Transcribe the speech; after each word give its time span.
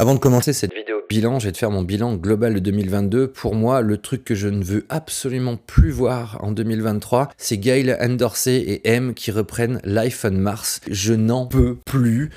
Avant 0.00 0.14
de 0.14 0.18
commencer 0.18 0.54
cette 0.54 0.72
vidéo 0.72 1.02
bilan, 1.10 1.38
je 1.38 1.44
vais 1.44 1.52
te 1.52 1.58
faire 1.58 1.70
mon 1.70 1.82
bilan 1.82 2.14
global 2.14 2.54
de 2.54 2.58
2022. 2.58 3.28
Pour 3.28 3.54
moi, 3.54 3.82
le 3.82 3.98
truc 3.98 4.24
que 4.24 4.34
je 4.34 4.48
ne 4.48 4.64
veux 4.64 4.86
absolument 4.88 5.58
plus 5.58 5.90
voir 5.90 6.38
en 6.42 6.52
2023, 6.52 7.28
c'est 7.36 7.58
Gail 7.58 7.94
Andersey 8.00 8.60
et 8.60 8.88
M 8.88 9.12
qui 9.12 9.30
reprennent 9.30 9.78
Life 9.84 10.24
on 10.24 10.30
Mars. 10.30 10.80
Je 10.90 11.12
n'en 11.12 11.44
peux 11.44 11.76
plus. 11.84 12.30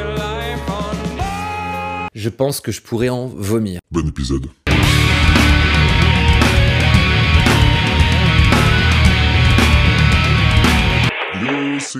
Je 2.13 2.27
pense 2.27 2.59
que 2.59 2.73
je 2.73 2.81
pourrais 2.81 3.07
en 3.07 3.27
vomir. 3.27 3.79
Bon 3.91 4.05
épisode. 4.05 4.47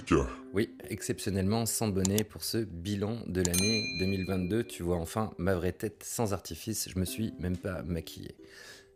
Que. 0.07 0.43
Oui, 0.54 0.70
exceptionnellement 0.88 1.65
sans 1.65 1.88
bonnet 1.88 2.23
pour 2.23 2.43
ce 2.43 2.59
bilan 2.59 3.17
de 3.25 3.41
l'année 3.41 3.83
2022. 3.97 4.63
Tu 4.65 4.83
vois 4.83 4.97
enfin 4.97 5.31
ma 5.39 5.55
vraie 5.55 5.71
tête 5.71 6.04
sans 6.05 6.31
artifice, 6.31 6.89
je 6.93 6.99
me 6.99 7.05
suis 7.05 7.33
même 7.39 7.57
pas 7.57 7.82
maquillé. 7.82 8.36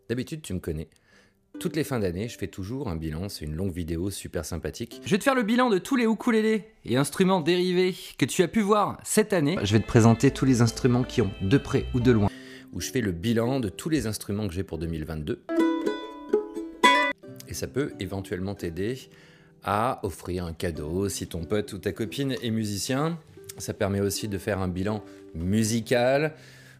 D'habitude, 0.07 0.43
tu 0.43 0.53
me 0.53 0.59
connais. 0.59 0.87
Toutes 1.59 1.75
les 1.75 1.83
fins 1.83 1.97
d'année, 1.97 2.29
je 2.29 2.37
fais 2.37 2.45
toujours 2.45 2.89
un 2.89 2.95
bilan, 2.95 3.27
c'est 3.27 3.45
une 3.45 3.55
longue 3.55 3.71
vidéo 3.71 4.11
super 4.11 4.45
sympathique. 4.45 5.01
Je 5.03 5.09
vais 5.09 5.17
te 5.17 5.23
faire 5.23 5.33
le 5.33 5.41
bilan 5.41 5.71
de 5.71 5.79
tous 5.79 5.95
les 5.95 6.03
ukulélés 6.03 6.65
et 6.85 6.95
instruments 6.95 7.41
dérivés 7.41 7.95
que 8.19 8.25
tu 8.25 8.43
as 8.43 8.47
pu 8.47 8.61
voir 8.61 8.99
cette 9.03 9.33
année. 9.33 9.57
Je 9.63 9.73
vais 9.73 9.81
te 9.81 9.87
présenter 9.87 10.29
tous 10.29 10.45
les 10.45 10.61
instruments 10.61 11.03
qui 11.03 11.23
ont 11.23 11.31
de 11.41 11.57
près 11.57 11.87
ou 11.95 11.99
de 11.99 12.11
loin. 12.11 12.29
Où 12.73 12.81
je 12.81 12.91
fais 12.91 13.01
le 13.01 13.11
bilan 13.11 13.59
de 13.59 13.69
tous 13.69 13.89
les 13.89 14.05
instruments 14.05 14.47
que 14.47 14.53
j'ai 14.53 14.63
pour 14.63 14.77
2022. 14.77 15.43
Et 17.47 17.55
ça 17.55 17.65
peut 17.65 17.93
éventuellement 17.99 18.53
t'aider 18.53 19.09
à 19.63 19.99
offrir 20.03 20.45
un 20.45 20.53
cadeau 20.53 21.09
si 21.09 21.27
ton 21.27 21.43
pote 21.43 21.73
ou 21.73 21.77
ta 21.77 21.91
copine 21.91 22.35
est 22.41 22.51
musicien. 22.51 23.17
Ça 23.57 23.73
permet 23.73 23.99
aussi 23.99 24.27
de 24.27 24.37
faire 24.37 24.59
un 24.59 24.67
bilan 24.67 25.03
musical, 25.33 26.33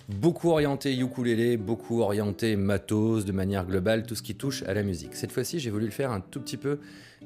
beaucoup 0.10 0.50
orienté 0.50 0.98
ukulélé, 0.98 1.58
beaucoup 1.58 2.02
orienté 2.02 2.56
matos 2.56 3.26
de 3.26 3.32
manière 3.32 3.66
globale, 3.66 4.04
tout 4.04 4.16
ce 4.16 4.22
qui 4.22 4.36
touche 4.36 4.64
à 4.64 4.74
la 4.74 4.84
musique. 4.84 5.16
Cette 5.16 5.32
fois-ci, 5.32 5.60
j'ai 5.60 5.70
voulu 5.70 5.86
le 5.86 5.92
faire 5.92 6.12
un 6.12 6.22
tout 6.22 6.40
petit 6.40 6.58
peu 6.58 6.80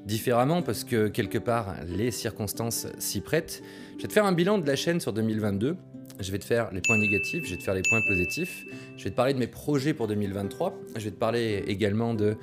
différemment 0.06 0.62
parce 0.62 0.84
que 0.84 1.08
quelque 1.08 1.38
part, 1.38 1.76
les 1.88 2.12
circonstances 2.12 2.88
s'y 2.98 3.22
prêtent. 3.22 3.62
Je 3.98 4.04
vais 4.04 4.08
te 4.08 4.14
faire 4.14 4.26
un 4.26 4.32
bilan 4.32 4.58
de 4.58 4.66
la 4.66 4.76
chaîne 4.76 5.00
sur 5.00 5.14
2022. 5.14 5.76
Je 6.20 6.32
vais 6.32 6.40
te 6.40 6.46
faire 6.46 6.72
les 6.72 6.82
points 6.82 6.98
négatifs, 6.98 7.46
je 7.46 7.52
vais 7.52 7.58
te 7.58 7.64
faire 7.64 7.74
les 7.74 7.82
points 7.82 8.02
positifs. 8.08 8.66
Je 8.98 9.04
vais 9.04 9.10
te 9.10 9.16
parler 9.16 9.34
de 9.34 9.40
mes 9.40 9.48
projets 9.48 9.94
pour 9.94 10.08
2023. 10.08 10.78
Je 10.96 11.04
vais 11.04 11.12
te 11.12 11.20
parler 11.20 11.64
également 11.68 12.14
de 12.14 12.36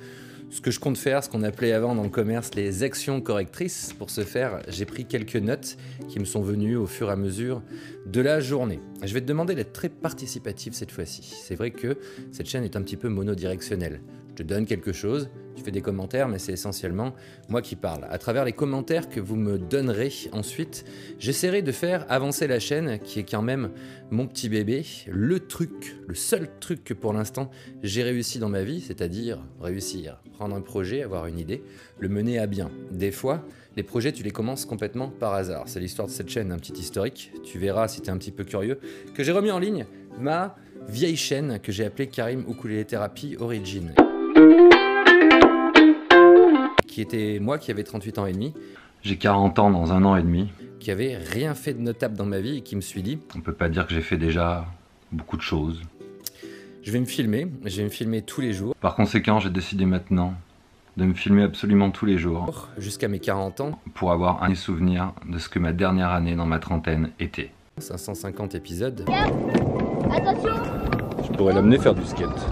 ce 0.49 0.61
que 0.61 0.71
je 0.71 0.79
compte 0.79 0.97
faire, 0.97 1.23
ce 1.23 1.29
qu'on 1.29 1.43
appelait 1.43 1.71
avant 1.71 1.95
dans 1.95 2.03
le 2.03 2.09
commerce 2.09 2.55
les 2.55 2.83
actions 2.83 3.21
correctrices. 3.21 3.93
Pour 3.97 4.09
ce 4.09 4.21
faire, 4.21 4.61
j'ai 4.67 4.85
pris 4.85 5.05
quelques 5.05 5.35
notes 5.35 5.77
qui 6.07 6.19
me 6.19 6.25
sont 6.25 6.41
venues 6.41 6.75
au 6.75 6.87
fur 6.87 7.09
et 7.09 7.13
à 7.13 7.15
mesure 7.15 7.61
de 8.05 8.21
la 8.21 8.39
journée. 8.39 8.79
Je 9.03 9.13
vais 9.13 9.21
te 9.21 9.25
demander 9.25 9.55
d'être 9.55 9.73
très 9.73 9.89
participatif 9.89 10.73
cette 10.73 10.91
fois-ci. 10.91 11.21
C'est 11.43 11.55
vrai 11.55 11.71
que 11.71 11.97
cette 12.31 12.47
chaîne 12.47 12.63
est 12.63 12.75
un 12.75 12.81
petit 12.81 12.97
peu 12.97 13.09
monodirectionnelle. 13.09 14.01
Donne 14.43 14.65
quelque 14.65 14.93
chose, 14.93 15.29
tu 15.55 15.63
fais 15.63 15.71
des 15.71 15.81
commentaires, 15.81 16.27
mais 16.27 16.39
c'est 16.39 16.53
essentiellement 16.53 17.13
moi 17.49 17.61
qui 17.61 17.75
parle. 17.75 18.07
À 18.09 18.17
travers 18.17 18.45
les 18.45 18.53
commentaires 18.53 19.09
que 19.09 19.19
vous 19.19 19.35
me 19.35 19.57
donnerez 19.57 20.11
ensuite, 20.31 20.85
j'essaierai 21.19 21.61
de 21.61 21.71
faire 21.71 22.05
avancer 22.09 22.47
la 22.47 22.59
chaîne, 22.59 22.99
qui 22.99 23.19
est 23.19 23.29
quand 23.29 23.41
même 23.41 23.71
mon 24.09 24.25
petit 24.25 24.49
bébé. 24.49 24.85
Le 25.07 25.39
truc, 25.41 25.97
le 26.07 26.15
seul 26.15 26.49
truc 26.59 26.83
que 26.83 26.93
pour 26.93 27.13
l'instant 27.13 27.51
j'ai 27.83 28.01
réussi 28.03 28.39
dans 28.39 28.49
ma 28.49 28.63
vie, 28.63 28.81
c'est-à-dire 28.81 29.39
réussir, 29.59 30.21
prendre 30.33 30.55
un 30.55 30.61
projet, 30.61 31.03
avoir 31.03 31.27
une 31.27 31.37
idée, 31.37 31.61
le 31.99 32.09
mener 32.09 32.39
à 32.39 32.47
bien. 32.47 32.71
Des 32.91 33.11
fois, 33.11 33.45
les 33.75 33.83
projets, 33.83 34.13
tu 34.13 34.23
les 34.23 34.31
commences 34.31 34.65
complètement 34.65 35.09
par 35.09 35.33
hasard. 35.33 35.65
C'est 35.67 35.79
l'histoire 35.79 36.07
de 36.07 36.13
cette 36.13 36.29
chaîne, 36.29 36.51
un 36.51 36.57
petit 36.57 36.73
historique. 36.73 37.31
Tu 37.43 37.59
verras 37.59 37.87
si 37.87 38.01
tu 38.01 38.07
es 38.07 38.11
un 38.11 38.17
petit 38.17 38.31
peu 38.31 38.45
curieux, 38.45 38.79
que 39.13 39.23
j'ai 39.23 39.31
remis 39.31 39.51
en 39.51 39.59
ligne 39.59 39.85
ma 40.17 40.55
vieille 40.87 41.17
chaîne 41.17 41.59
que 41.59 41.71
j'ai 41.71 41.85
appelée 41.85 42.07
Karim 42.07 42.45
Ukulele 42.49 42.85
Therapy 42.85 43.35
Origin 43.39 43.93
qui 46.89 47.01
était 47.01 47.39
moi 47.39 47.57
qui 47.57 47.71
avais 47.71 47.83
38 47.83 48.17
ans 48.19 48.25
et 48.25 48.33
demi. 48.33 48.53
J'ai 49.03 49.15
40 49.15 49.59
ans 49.59 49.69
dans 49.69 49.93
un 49.93 50.03
an 50.03 50.17
et 50.17 50.21
demi. 50.21 50.49
Qui 50.79 50.91
avait 50.91 51.15
rien 51.15 51.53
fait 51.53 51.73
de 51.73 51.79
notable 51.79 52.17
dans 52.17 52.25
ma 52.25 52.39
vie 52.39 52.57
et 52.57 52.61
qui 52.61 52.75
me 52.75 52.81
suis 52.81 53.01
dit. 53.01 53.19
On 53.35 53.39
peut 53.39 53.53
pas 53.53 53.69
dire 53.69 53.87
que 53.87 53.93
j'ai 53.93 54.01
fait 54.01 54.17
déjà 54.17 54.65
beaucoup 55.11 55.37
de 55.37 55.41
choses. 55.41 55.81
Je 56.81 56.91
vais 56.91 56.99
me 56.99 57.05
filmer, 57.05 57.47
je 57.65 57.77
vais 57.77 57.83
me 57.83 57.89
filmer 57.89 58.21
tous 58.21 58.41
les 58.41 58.53
jours. 58.53 58.75
Par 58.81 58.95
conséquent, 58.95 59.39
j'ai 59.39 59.49
décidé 59.49 59.85
maintenant 59.85 60.33
de 60.97 61.05
me 61.05 61.13
filmer 61.13 61.43
absolument 61.43 61.91
tous 61.91 62.05
les 62.05 62.17
jours. 62.17 62.67
Jusqu'à 62.77 63.07
mes 63.07 63.19
40 63.19 63.61
ans. 63.61 63.79
Pour 63.93 64.11
avoir 64.11 64.43
un 64.43 64.55
souvenir 64.55 65.13
de 65.27 65.37
ce 65.37 65.47
que 65.47 65.59
ma 65.59 65.71
dernière 65.71 66.09
année 66.09 66.35
dans 66.35 66.45
ma 66.45 66.59
trentaine 66.59 67.11
était. 67.19 67.51
550 67.77 68.55
épisodes. 68.55 69.05
Attention 70.11 70.49
Je 71.23 71.31
pourrais 71.37 71.53
l'amener 71.53 71.77
faire 71.77 71.93
du 71.93 72.05
skate. 72.05 72.49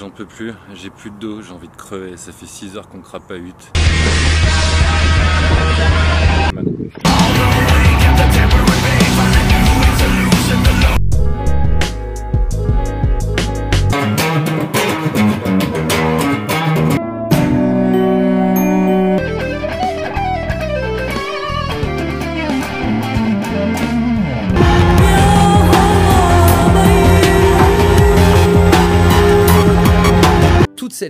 J'en 0.00 0.08
peux 0.08 0.24
plus, 0.24 0.54
j'ai 0.72 0.88
plus 0.88 1.10
de 1.10 1.16
dos, 1.16 1.42
j'ai 1.42 1.52
envie 1.52 1.68
de 1.68 1.76
crever, 1.76 2.16
ça 2.16 2.32
fait 2.32 2.46
6 2.46 2.78
heures 2.78 2.88
qu'on 2.88 3.02
crapahute. 3.02 3.70
Toute 6.54 7.79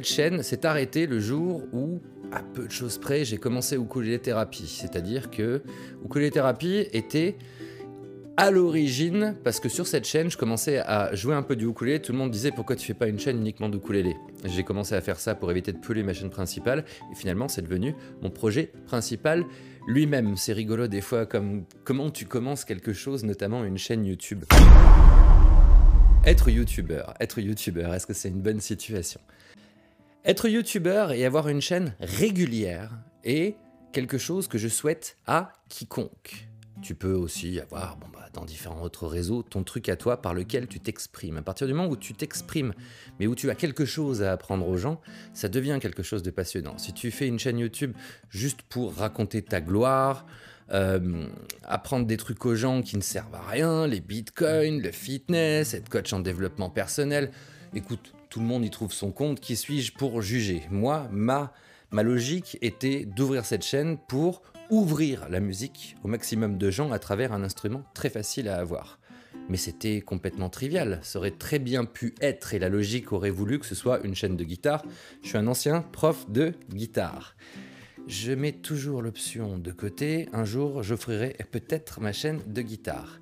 cette 0.01 0.09
chaîne 0.09 0.43
s'est 0.43 0.65
arrêtée 0.65 1.07
le 1.07 1.21
jour 1.21 1.63
où, 1.75 2.01
à 2.33 2.41
peu 2.41 2.67
de 2.67 2.71
choses 2.71 2.97
près, 2.97 3.27
j'ai 3.27 3.37
commencé 3.37 3.77
ukulélé 3.77 4.19
thérapie. 4.19 4.67
C'est-à-dire 4.67 5.31
que 5.31 5.63
ukulélé 6.03 6.31
thérapie 6.31 6.87
était 6.95 7.37
à 8.39 8.51
l'origine, 8.51 9.37
parce 9.45 9.61
que 9.61 9.69
sur 9.69 9.87
cette 9.87 10.07
chaîne, 10.07 10.31
je 10.31 10.39
commençais 10.39 10.79
à 10.79 11.15
jouer 11.15 11.35
un 11.35 11.43
peu 11.43 11.55
du 11.55 11.67
ukulélé. 11.67 12.01
Tout 12.01 12.13
le 12.13 12.19
monde 12.19 12.31
disait 12.31 12.51
pourquoi 12.51 12.77
tu 12.77 12.87
fais 12.87 12.95
pas 12.95 13.09
une 13.09 13.19
chaîne 13.19 13.37
uniquement 13.37 13.69
d'ukulélé? 13.69 14.17
J'ai 14.47 14.63
commencé 14.63 14.95
à 14.95 15.03
faire 15.03 15.21
ça 15.21 15.35
pour 15.35 15.51
éviter 15.51 15.73
de 15.73 15.79
peler 15.79 16.03
ma 16.03 16.15
chaîne 16.15 16.31
principale, 16.31 16.87
et 17.13 17.15
finalement, 17.15 17.49
c'est 17.49 17.61
devenu 17.61 17.95
mon 18.23 18.31
projet 18.31 18.73
principal 18.87 19.45
lui-même. 19.87 20.35
C'est 20.39 20.55
rigolo 20.55 20.87
des 20.87 21.03
fois 21.03 21.27
comme 21.27 21.65
comment 21.85 22.09
tu 22.11 22.25
commences 22.25 22.65
quelque 22.65 22.95
chose, 22.95 23.23
notamment 23.23 23.65
une 23.65 23.77
chaîne 23.77 24.07
YouTube. 24.07 24.45
Être 26.25 26.49
youtubeur, 26.49 27.13
être 27.21 27.39
youtubeur, 27.39 27.93
est-ce 27.93 28.07
que 28.07 28.15
c'est 28.15 28.29
une 28.31 28.41
bonne 28.41 28.61
situation? 28.61 29.21
Être 30.25 30.49
youtubeur 30.49 31.13
et 31.13 31.25
avoir 31.25 31.49
une 31.49 31.63
chaîne 31.63 31.95
régulière 31.99 32.91
est 33.25 33.57
quelque 33.93 34.19
chose 34.19 34.49
que 34.49 34.59
je 34.59 34.69
souhaite 34.69 35.17
à 35.27 35.55
quiconque. 35.71 36.47
Tu 36.83 36.95
peux 36.95 37.15
aussi 37.15 37.59
avoir, 37.59 37.97
bon 37.97 38.07
bah, 38.13 38.29
dans 38.35 38.45
différents 38.45 38.83
autres 38.83 39.07
réseaux, 39.07 39.43
ton 39.43 39.65
truc 39.65 39.89
à 39.89 39.97
toi 39.97 40.21
par 40.21 40.35
lequel 40.35 40.67
tu 40.67 40.79
t'exprimes. 40.79 41.39
À 41.39 41.43
partir 41.43 41.67
du 41.67 41.73
moment 41.73 41.89
où 41.89 41.97
tu 41.97 42.13
t'exprimes, 42.13 42.75
mais 43.19 43.27
où 43.27 43.35
tu 43.35 43.49
as 43.49 43.55
quelque 43.55 43.87
chose 43.87 44.23
à 44.23 44.33
apprendre 44.33 44.69
aux 44.69 44.77
gens, 44.77 45.01
ça 45.33 45.49
devient 45.49 45.79
quelque 45.81 46.03
chose 46.03 46.23
de 46.23 46.31
passionnant. 46.31 46.77
Si 46.77 46.93
tu 46.93 47.11
fais 47.11 47.27
une 47.27 47.39
chaîne 47.39 47.59
YouTube 47.59 47.95
juste 48.29 48.61
pour 48.63 48.95
raconter 48.95 49.41
ta 49.41 49.63
gloire, 49.63 50.27
euh, 50.73 51.27
apprendre 51.65 52.07
des 52.07 52.19
trucs 52.19 52.45
aux 52.45 52.55
gens 52.55 52.83
qui 52.83 52.99
ne 52.99 53.03
servent 53.03 53.35
à 53.35 53.49
rien, 53.49 53.87
les 53.87 54.01
bitcoins, 54.01 54.83
le 54.83 54.93
fitness, 54.93 55.73
être 55.73 55.89
coach 55.89 56.13
en 56.13 56.21
développement 56.21 56.69
personnel. 56.69 57.31
Écoute, 57.75 58.13
tout 58.31 58.41
le 58.41 58.47
monde 58.47 58.65
y 58.65 58.71
trouve 58.71 58.93
son 58.93 59.11
compte, 59.11 59.41
qui 59.41 59.57
suis-je 59.57 59.93
pour 59.93 60.23
juger? 60.23 60.63
Moi, 60.71 61.09
ma, 61.11 61.53
logique 61.93 62.57
était 62.63 63.05
d'ouvrir 63.05 63.45
cette 63.45 63.65
chaîne 63.65 63.99
pour 64.09 64.43
ouvrir 64.71 65.29
la 65.29 65.41
musique 65.41 65.97
au 66.05 66.09
maximum 66.09 66.57
de 66.57 66.71
gens 66.71 66.93
à 66.93 66.99
travers 67.01 67.33
un 67.33 67.43
instrument 67.43 67.83
très 67.93 68.09
facile 68.09 68.49
à 68.49 68.59
avoir. 68.59 69.01
Mais 69.49 69.57
c'était 69.57 70.01
complètement 70.01 70.49
trivial, 70.49 71.01
ça 71.03 71.19
aurait 71.19 71.33
très 71.33 71.59
bien 71.59 71.85
pu 71.85 72.15
être 72.21 72.55
et 72.55 72.61
la 72.61 72.69
logique 72.69 73.13
aurait 73.13 73.31
voulu 73.31 73.59
que 73.59 73.67
ce 73.67 73.75
soit 73.75 74.01
une 74.05 74.15
chaîne 74.15 74.37
de 74.37 74.45
guitare. 74.45 74.85
Je 75.23 75.29
suis 75.29 75.39
un 75.39 75.49
ancien 75.49 75.83
prof 75.83 76.31
de 76.31 76.55
guitare 76.73 77.35
je 78.11 78.33
mets 78.33 78.53
toujours 78.53 79.03
l'option 79.03 79.59
de 79.59 79.71
côté. 79.71 80.29
Un 80.33 80.45
jour, 80.45 80.83
j'offrirai 80.83 81.37
peut-être 81.53 82.01
ma 82.01 82.13
chaîne 82.13 82.41
de 82.47 82.63
guitare. 82.63 83.20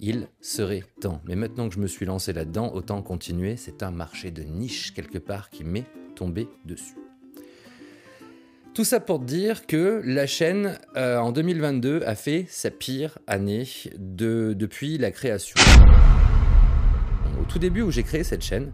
Il 0.00 0.28
serait 0.40 0.84
temps. 1.00 1.20
Mais 1.26 1.34
maintenant 1.34 1.68
que 1.68 1.74
je 1.74 1.80
me 1.80 1.88
suis 1.88 2.06
lancé 2.06 2.32
là-dedans, 2.32 2.72
autant 2.72 3.02
continuer. 3.02 3.56
C'est 3.56 3.82
un 3.82 3.90
marché 3.90 4.30
de 4.30 4.42
niche 4.42 4.94
quelque 4.94 5.18
part 5.18 5.50
qui 5.50 5.64
m'est 5.64 5.86
tombé 6.14 6.48
dessus. 6.64 6.94
Tout 8.74 8.84
ça 8.84 9.00
pour 9.00 9.18
dire 9.18 9.66
que 9.66 10.00
la 10.04 10.28
chaîne, 10.28 10.78
euh, 10.96 11.18
en 11.18 11.32
2022, 11.32 12.02
a 12.06 12.14
fait 12.14 12.46
sa 12.48 12.70
pire 12.70 13.18
année 13.26 13.64
de, 13.98 14.54
depuis 14.56 14.98
la 14.98 15.10
création. 15.10 15.56
Au 17.40 17.44
tout 17.44 17.58
début 17.58 17.82
où 17.82 17.90
j'ai 17.90 18.04
créé 18.04 18.22
cette 18.22 18.42
chaîne, 18.42 18.72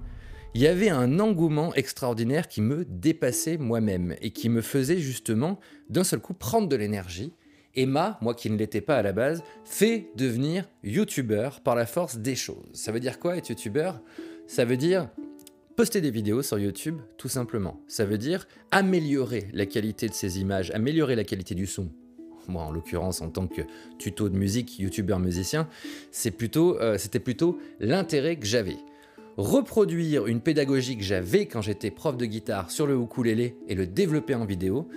il 0.52 0.60
y 0.60 0.66
avait 0.66 0.90
un 0.90 1.20
engouement 1.20 1.74
extraordinaire 1.74 2.48
qui 2.48 2.60
me 2.60 2.84
dépassait 2.84 3.56
moi-même 3.56 4.14
et 4.20 4.30
qui 4.30 4.50
me 4.50 4.60
faisait 4.60 4.98
justement 4.98 5.58
d'un 5.88 6.04
seul 6.04 6.20
coup 6.20 6.34
prendre 6.34 6.68
de 6.68 6.76
l'énergie 6.76 7.32
et 7.76 7.86
m'a, 7.86 8.18
moi 8.20 8.34
qui 8.34 8.50
ne 8.50 8.56
l'étais 8.56 8.80
pas 8.80 8.96
à 8.96 9.02
la 9.02 9.12
base, 9.12 9.42
fait 9.64 10.08
devenir 10.16 10.68
youtubeur 10.82 11.60
par 11.60 11.74
la 11.74 11.86
force 11.86 12.18
des 12.18 12.36
choses. 12.36 12.70
Ça 12.72 12.92
veut 12.92 13.00
dire 13.00 13.18
quoi 13.18 13.36
être 13.36 13.48
youtubeur 13.48 14.00
Ça 14.46 14.64
veut 14.64 14.76
dire 14.76 15.08
poster 15.76 16.00
des 16.00 16.10
vidéos 16.10 16.42
sur 16.42 16.58
YouTube, 16.58 16.98
tout 17.16 17.28
simplement. 17.28 17.80
Ça 17.88 18.04
veut 18.04 18.18
dire 18.18 18.46
améliorer 18.70 19.48
la 19.52 19.66
qualité 19.66 20.08
de 20.08 20.14
ces 20.14 20.40
images, 20.40 20.70
améliorer 20.70 21.16
la 21.16 21.24
qualité 21.24 21.54
du 21.54 21.66
son. 21.66 21.88
Moi, 22.46 22.62
en 22.62 22.70
l'occurrence, 22.70 23.22
en 23.22 23.30
tant 23.30 23.46
que 23.46 23.62
tuto 23.98 24.28
de 24.28 24.36
musique, 24.36 24.78
youtubeur 24.78 25.18
musicien, 25.18 25.66
euh, 26.26 26.98
c'était 26.98 27.20
plutôt 27.20 27.58
l'intérêt 27.80 28.36
que 28.36 28.46
j'avais. 28.46 28.76
Reproduire 29.36 30.26
une 30.26 30.40
pédagogie 30.40 30.96
que 30.96 31.02
j'avais 31.02 31.46
quand 31.46 31.62
j'étais 31.62 31.90
prof 31.90 32.16
de 32.16 32.26
guitare 32.26 32.70
sur 32.70 32.86
le 32.86 32.94
ukulélé 32.94 33.56
et 33.66 33.74
le 33.74 33.86
développer 33.86 34.34
en 34.34 34.44
vidéo, 34.44 34.88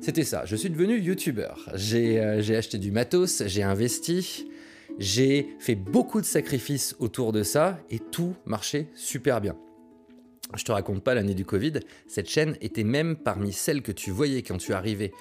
c'était 0.00 0.24
ça. 0.24 0.44
Je 0.44 0.56
suis 0.56 0.70
devenu 0.70 0.98
youtubeur. 0.98 1.68
J'ai 1.74 2.20
euh, 2.20 2.40
j'ai 2.40 2.56
acheté 2.56 2.78
du 2.78 2.90
matos, 2.90 3.42
j'ai 3.46 3.62
investi, 3.62 4.46
j'ai 4.98 5.48
fait 5.58 5.74
beaucoup 5.74 6.20
de 6.20 6.26
sacrifices 6.26 6.96
autour 6.98 7.32
de 7.32 7.42
ça 7.42 7.78
et 7.90 7.98
tout 7.98 8.34
marchait 8.44 8.88
super 8.94 9.40
bien. 9.40 9.56
Je 10.54 10.64
te 10.64 10.70
raconte 10.70 11.02
pas 11.02 11.14
l'année 11.14 11.34
du 11.34 11.44
Covid, 11.44 11.80
cette 12.06 12.28
chaîne 12.28 12.56
était 12.60 12.84
même 12.84 13.16
parmi 13.16 13.52
celles 13.52 13.82
que 13.82 13.92
tu 13.92 14.10
voyais 14.10 14.42
quand 14.42 14.58
tu 14.58 14.72
arrivais 14.72 15.12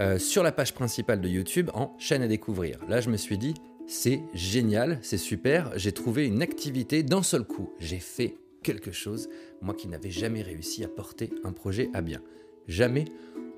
euh, 0.00 0.18
sur 0.18 0.42
la 0.42 0.50
page 0.50 0.74
principale 0.74 1.20
de 1.20 1.28
YouTube 1.28 1.70
en 1.74 1.96
chaîne 1.98 2.22
à 2.22 2.26
découvrir. 2.26 2.80
Là, 2.88 3.00
je 3.00 3.08
me 3.08 3.16
suis 3.16 3.38
dit, 3.38 3.54
c'est 3.86 4.20
génial, 4.34 4.98
c'est 5.02 5.18
super, 5.18 5.70
j'ai 5.76 5.92
trouvé 5.92 6.26
une 6.26 6.42
activité 6.42 7.04
d'un 7.04 7.22
seul 7.22 7.44
coup. 7.44 7.70
J'ai 7.78 8.00
fait 8.00 8.36
quelque 8.64 8.90
chose, 8.90 9.28
moi 9.62 9.74
qui 9.74 9.86
n'avais 9.86 10.10
jamais 10.10 10.42
réussi 10.42 10.82
à 10.82 10.88
porter 10.88 11.30
un 11.44 11.52
projet 11.52 11.90
à 11.94 12.00
bien. 12.00 12.20
Jamais, 12.66 13.04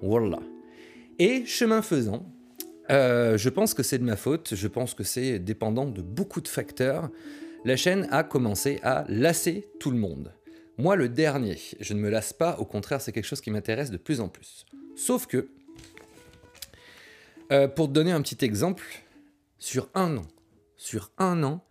voilà. 0.02 0.40
Et 1.18 1.46
chemin 1.46 1.80
faisant, 1.80 2.30
euh, 2.90 3.38
je 3.38 3.48
pense 3.48 3.72
que 3.72 3.82
c'est 3.82 3.98
de 3.98 4.04
ma 4.04 4.16
faute, 4.16 4.54
je 4.54 4.68
pense 4.68 4.94
que 4.94 5.02
c'est 5.02 5.38
dépendant 5.38 5.86
de 5.86 6.02
beaucoup 6.02 6.40
de 6.40 6.48
facteurs. 6.48 7.10
La 7.64 7.76
chaîne 7.76 8.06
a 8.10 8.22
commencé 8.22 8.78
à 8.82 9.04
lasser 9.08 9.66
tout 9.80 9.90
le 9.90 9.96
monde. 9.96 10.32
Moi, 10.78 10.94
le 10.94 11.08
dernier, 11.08 11.58
je 11.80 11.94
ne 11.94 12.00
me 12.00 12.10
lasse 12.10 12.34
pas, 12.34 12.58
au 12.58 12.66
contraire, 12.66 13.00
c'est 13.00 13.12
quelque 13.12 13.24
chose 13.24 13.40
qui 13.40 13.50
m'intéresse 13.50 13.90
de 13.90 13.96
plus 13.96 14.20
en 14.20 14.28
plus. 14.28 14.66
Sauf 14.94 15.26
que, 15.26 15.48
euh, 17.50 17.66
pour 17.66 17.88
te 17.88 17.92
donner 17.92 18.12
un 18.12 18.20
petit 18.20 18.44
exemple, 18.44 18.84
sur 19.58 19.88
un 19.94 20.18
an, 20.18 20.26
sur 20.76 21.12
un 21.16 21.42
an, 21.44 21.64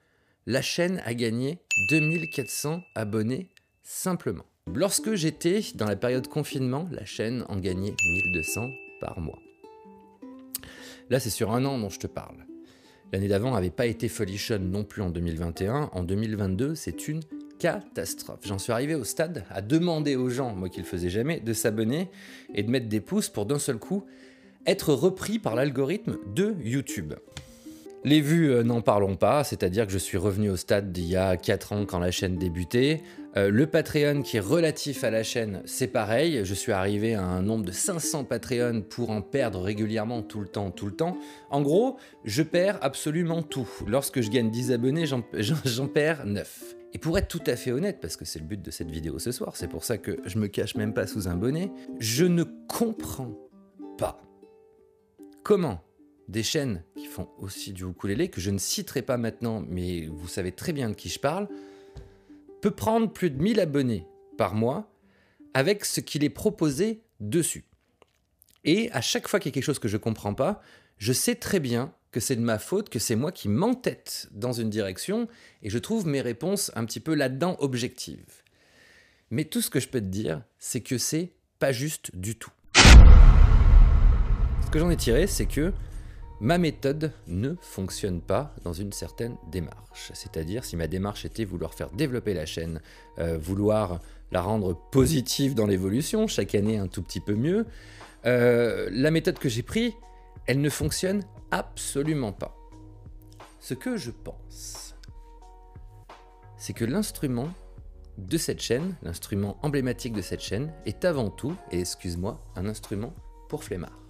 la 0.48 0.64
chaîne 0.64 1.02
a 1.06 1.14
gagné 1.14 1.60
2400 1.92 2.82
abonnés 2.96 3.52
simplement. 3.84 4.46
Lorsque 4.74 5.14
j'étais 5.14 5.62
dans 5.76 5.86
la 5.86 5.96
période 5.96 6.28
confinement, 6.28 6.90
la 6.92 7.06
chaîne 7.06 7.46
en 7.48 7.58
gagnait 7.58 7.94
1200 8.34 8.70
mois. 9.18 9.40
Là, 11.10 11.20
c'est 11.20 11.30
sur 11.30 11.54
un 11.54 11.66
an 11.66 11.78
dont 11.78 11.90
je 11.90 12.00
te 12.00 12.08
parle. 12.08 12.38
L'année 13.14 13.28
d'avant 13.28 13.52
n'avait 13.52 13.70
pas 13.70 13.86
été 13.86 14.08
folichonne 14.08 14.72
non 14.72 14.84
plus 14.84 15.02
en 15.02 15.10
2021. 15.10 15.92
En 15.94 16.04
2022, 16.04 16.76
c'est 16.76 17.08
une 17.08 17.22
catastrophe. 17.60 18.40
J'en 18.44 18.58
suis 18.58 18.72
arrivé 18.72 18.96
au 18.96 19.04
stade 19.04 19.46
à 19.50 19.62
demander 19.62 20.16
aux 20.16 20.30
gens, 20.30 20.56
moi 20.56 20.70
qui 20.70 20.80
le 20.80 20.86
faisais 20.86 21.10
jamais, 21.10 21.40
de 21.40 21.54
s'abonner 21.54 22.10
et 22.54 22.64
de 22.64 22.70
mettre 22.70 22.88
des 22.88 23.02
pouces 23.02 23.30
pour 23.30 23.46
d'un 23.46 23.60
seul 23.60 23.78
coup 23.78 24.04
être 24.66 24.94
repris 24.94 25.40
par 25.40 25.56
l'algorithme 25.56 26.18
de 26.34 26.56
YouTube. 26.64 27.14
Les 28.06 28.22
vues, 28.22 28.52
euh, 28.52 28.62
n'en 28.62 28.82
parlons 28.82 29.16
pas, 29.16 29.44
c'est-à-dire 29.44 29.88
que 29.88 29.92
je 29.92 29.98
suis 29.98 30.20
revenu 30.20 30.52
au 30.52 30.58
stade 30.58 30.92
d'il 30.92 31.08
y 31.08 31.16
a 31.16 31.38
4 31.38 31.74
ans 31.74 31.86
quand 31.88 31.98
la 31.98 32.12
chaîne 32.12 32.38
débutait. 32.38 33.02
Euh, 33.36 33.50
le 33.50 33.66
Patreon 33.66 34.22
qui 34.22 34.38
est 34.38 34.42
relatif 34.42 35.04
à 35.04 35.10
la 35.10 35.24
chaîne, 35.24 35.64
c'est 35.66 35.88
pareil. 35.88 36.42
Je 36.44 36.54
suis 36.54 36.72
arrivé 36.72 37.16
à 37.16 37.24
un 37.24 37.42
nombre 37.42 37.66
de 37.66 37.72
500 37.72 38.26
Patreon 38.26 38.84
pour 38.88 39.10
en 39.10 39.24
perdre 39.24 39.60
régulièrement 39.60 40.22
tout 40.22 40.40
le 40.40 40.46
temps, 40.48 40.70
tout 40.70 40.86
le 40.86 40.92
temps. 40.92 41.18
En 41.50 41.64
gros, 41.64 41.98
je 42.26 42.44
perds 42.44 42.78
absolument 42.82 43.42
tout. 43.42 43.68
Lorsque 43.88 44.22
je 44.22 44.30
gagne 44.30 44.52
10 44.52 44.72
abonnés, 44.72 45.08
j'en 45.08 45.88
perds 45.88 46.28
9. 46.28 46.76
Et 46.94 47.00
pour 47.00 47.18
être 47.18 47.28
tout 47.28 47.44
à 47.48 47.56
fait 47.56 47.72
honnête, 47.72 47.98
parce 48.02 48.18
que 48.18 48.24
c'est 48.24 48.38
le 48.38 48.46
but 48.46 48.62
de 48.62 48.70
cette 48.70 48.92
vidéo 48.92 49.18
ce 49.18 49.32
soir, 49.32 49.54
c'est 49.56 49.68
pour 49.68 49.84
ça 49.84 49.98
que 49.98 50.18
je 50.28 50.38
me 50.38 50.46
cache 50.46 50.76
même 50.76 50.94
pas 50.94 51.08
sous 51.08 51.28
un 51.28 51.36
bonnet, 51.36 51.72
je 52.00 52.26
ne 52.26 52.44
comprends 52.68 53.36
pas 53.98 54.22
comment 55.42 55.82
des 56.28 56.44
chaînes 56.44 56.84
qui 56.96 57.06
font 57.06 57.30
aussi 57.38 57.74
du 57.74 57.84
ukulélé, 57.84 58.30
que 58.30 58.42
je 58.42 58.52
ne 58.52 58.58
citerai 58.58 59.02
pas 59.02 59.18
maintenant, 59.18 59.64
mais 59.68 60.08
vous 60.08 60.28
savez 60.28 60.52
très 60.52 60.74
bien 60.74 60.90
de 60.90 60.96
qui 60.96 61.10
je 61.10 61.20
parle, 61.20 61.48
peut 62.62 62.72
prendre 62.72 63.12
plus 63.12 63.30
de 63.30 63.42
1000 63.42 63.60
abonnés 63.60 64.08
par 64.38 64.56
mois 64.56 64.92
avec 65.54 65.86
ce 65.86 66.02
qu'il 66.02 66.24
est 66.24 66.30
proposé 66.30 67.04
dessus. 67.20 67.66
Et 68.64 68.92
à 68.92 69.02
chaque 69.02 69.28
fois 69.28 69.40
qu'il 69.40 69.52
y 69.52 69.54
a 69.54 69.54
quelque 69.54 69.64
chose 69.64 69.80
que 69.80 69.88
je 69.88 69.98
ne 69.98 70.02
comprends 70.02 70.34
pas, 70.34 70.62
je 70.98 71.14
sais 71.14 71.36
très 71.36 71.60
bien 71.60 71.94
que 72.12 72.20
c'est 72.20 72.36
de 72.36 72.42
ma 72.42 72.58
faute, 72.58 72.90
que 72.90 73.00
c'est 73.00 73.16
moi 73.16 73.32
qui 73.32 73.50
m'entête 73.50 74.28
dans 74.32 74.54
une 74.54 74.70
direction, 74.70 75.28
et 75.62 75.70
je 75.70 75.78
trouve 75.78 76.08
mes 76.08 76.22
réponses 76.22 76.72
un 76.76 76.86
petit 76.86 77.00
peu 77.00 77.14
là-dedans 77.14 77.58
objectives. 77.60 78.42
Mais 79.30 79.44
tout 79.44 79.62
ce 79.62 79.70
que 79.70 79.80
je 79.80 79.88
peux 79.88 80.00
te 80.00 80.06
dire, 80.06 80.42
c'est 80.58 80.82
que 80.82 80.98
c'est 80.98 81.34
pas 81.60 81.72
juste 81.72 82.16
du 82.16 82.36
tout. 82.36 82.52
Ce 82.76 84.72
que 84.72 84.80
j'en 84.80 84.90
ai 84.90 84.98
tiré, 84.98 85.28
c'est 85.28 85.46
que 85.46 85.74
ma 86.40 86.58
méthode 86.58 87.12
ne 87.28 87.56
fonctionne 87.62 88.22
pas 88.22 88.54
dans 88.64 88.74
une 88.74 88.92
certaine 88.92 89.38
démarche. 89.52 90.12
C'est-à-dire, 90.14 90.66
si 90.66 90.76
ma 90.76 90.88
démarche 90.88 91.26
était 91.26 91.46
vouloir 91.46 91.74
faire 91.74 91.90
développer 91.92 92.34
la 92.34 92.46
chaîne, 92.46 92.82
euh, 93.20 93.38
vouloir 93.38 94.00
la 94.32 94.42
rendre 94.42 94.74
positive 94.92 95.56
dans 95.56 95.66
l'évolution, 95.66 96.28
chaque 96.28 96.56
année 96.56 96.78
un 96.78 96.88
tout 96.88 97.02
petit 97.02 97.20
peu 97.20 97.36
mieux, 97.36 97.66
euh, 98.26 98.90
la 98.92 99.12
méthode 99.12 99.40
que 99.40 99.50
j'ai 99.50 99.64
prise, 99.64 99.94
elle 100.48 100.62
ne 100.62 100.70
fonctionne 100.70 101.24
absolument 101.52 102.34
pas. 102.34 102.56
Ce 103.60 103.74
que 103.74 103.98
je 103.98 104.12
pense, 104.12 104.96
c'est 106.58 106.74
que 106.74 106.86
l'instrument 106.86 107.50
de 108.18 108.38
cette 108.38 108.62
chaîne, 108.62 108.96
l'instrument 109.04 109.58
emblématique 109.62 110.14
de 110.14 110.22
cette 110.22 110.42
chaîne, 110.42 110.72
est 110.86 111.06
avant 111.06 111.30
tout, 111.30 111.56
et 111.72 111.80
excuse-moi, 111.80 112.44
un 112.56 112.68
instrument 112.68 113.14
pour 113.50 113.64
flemmard. 113.64 114.05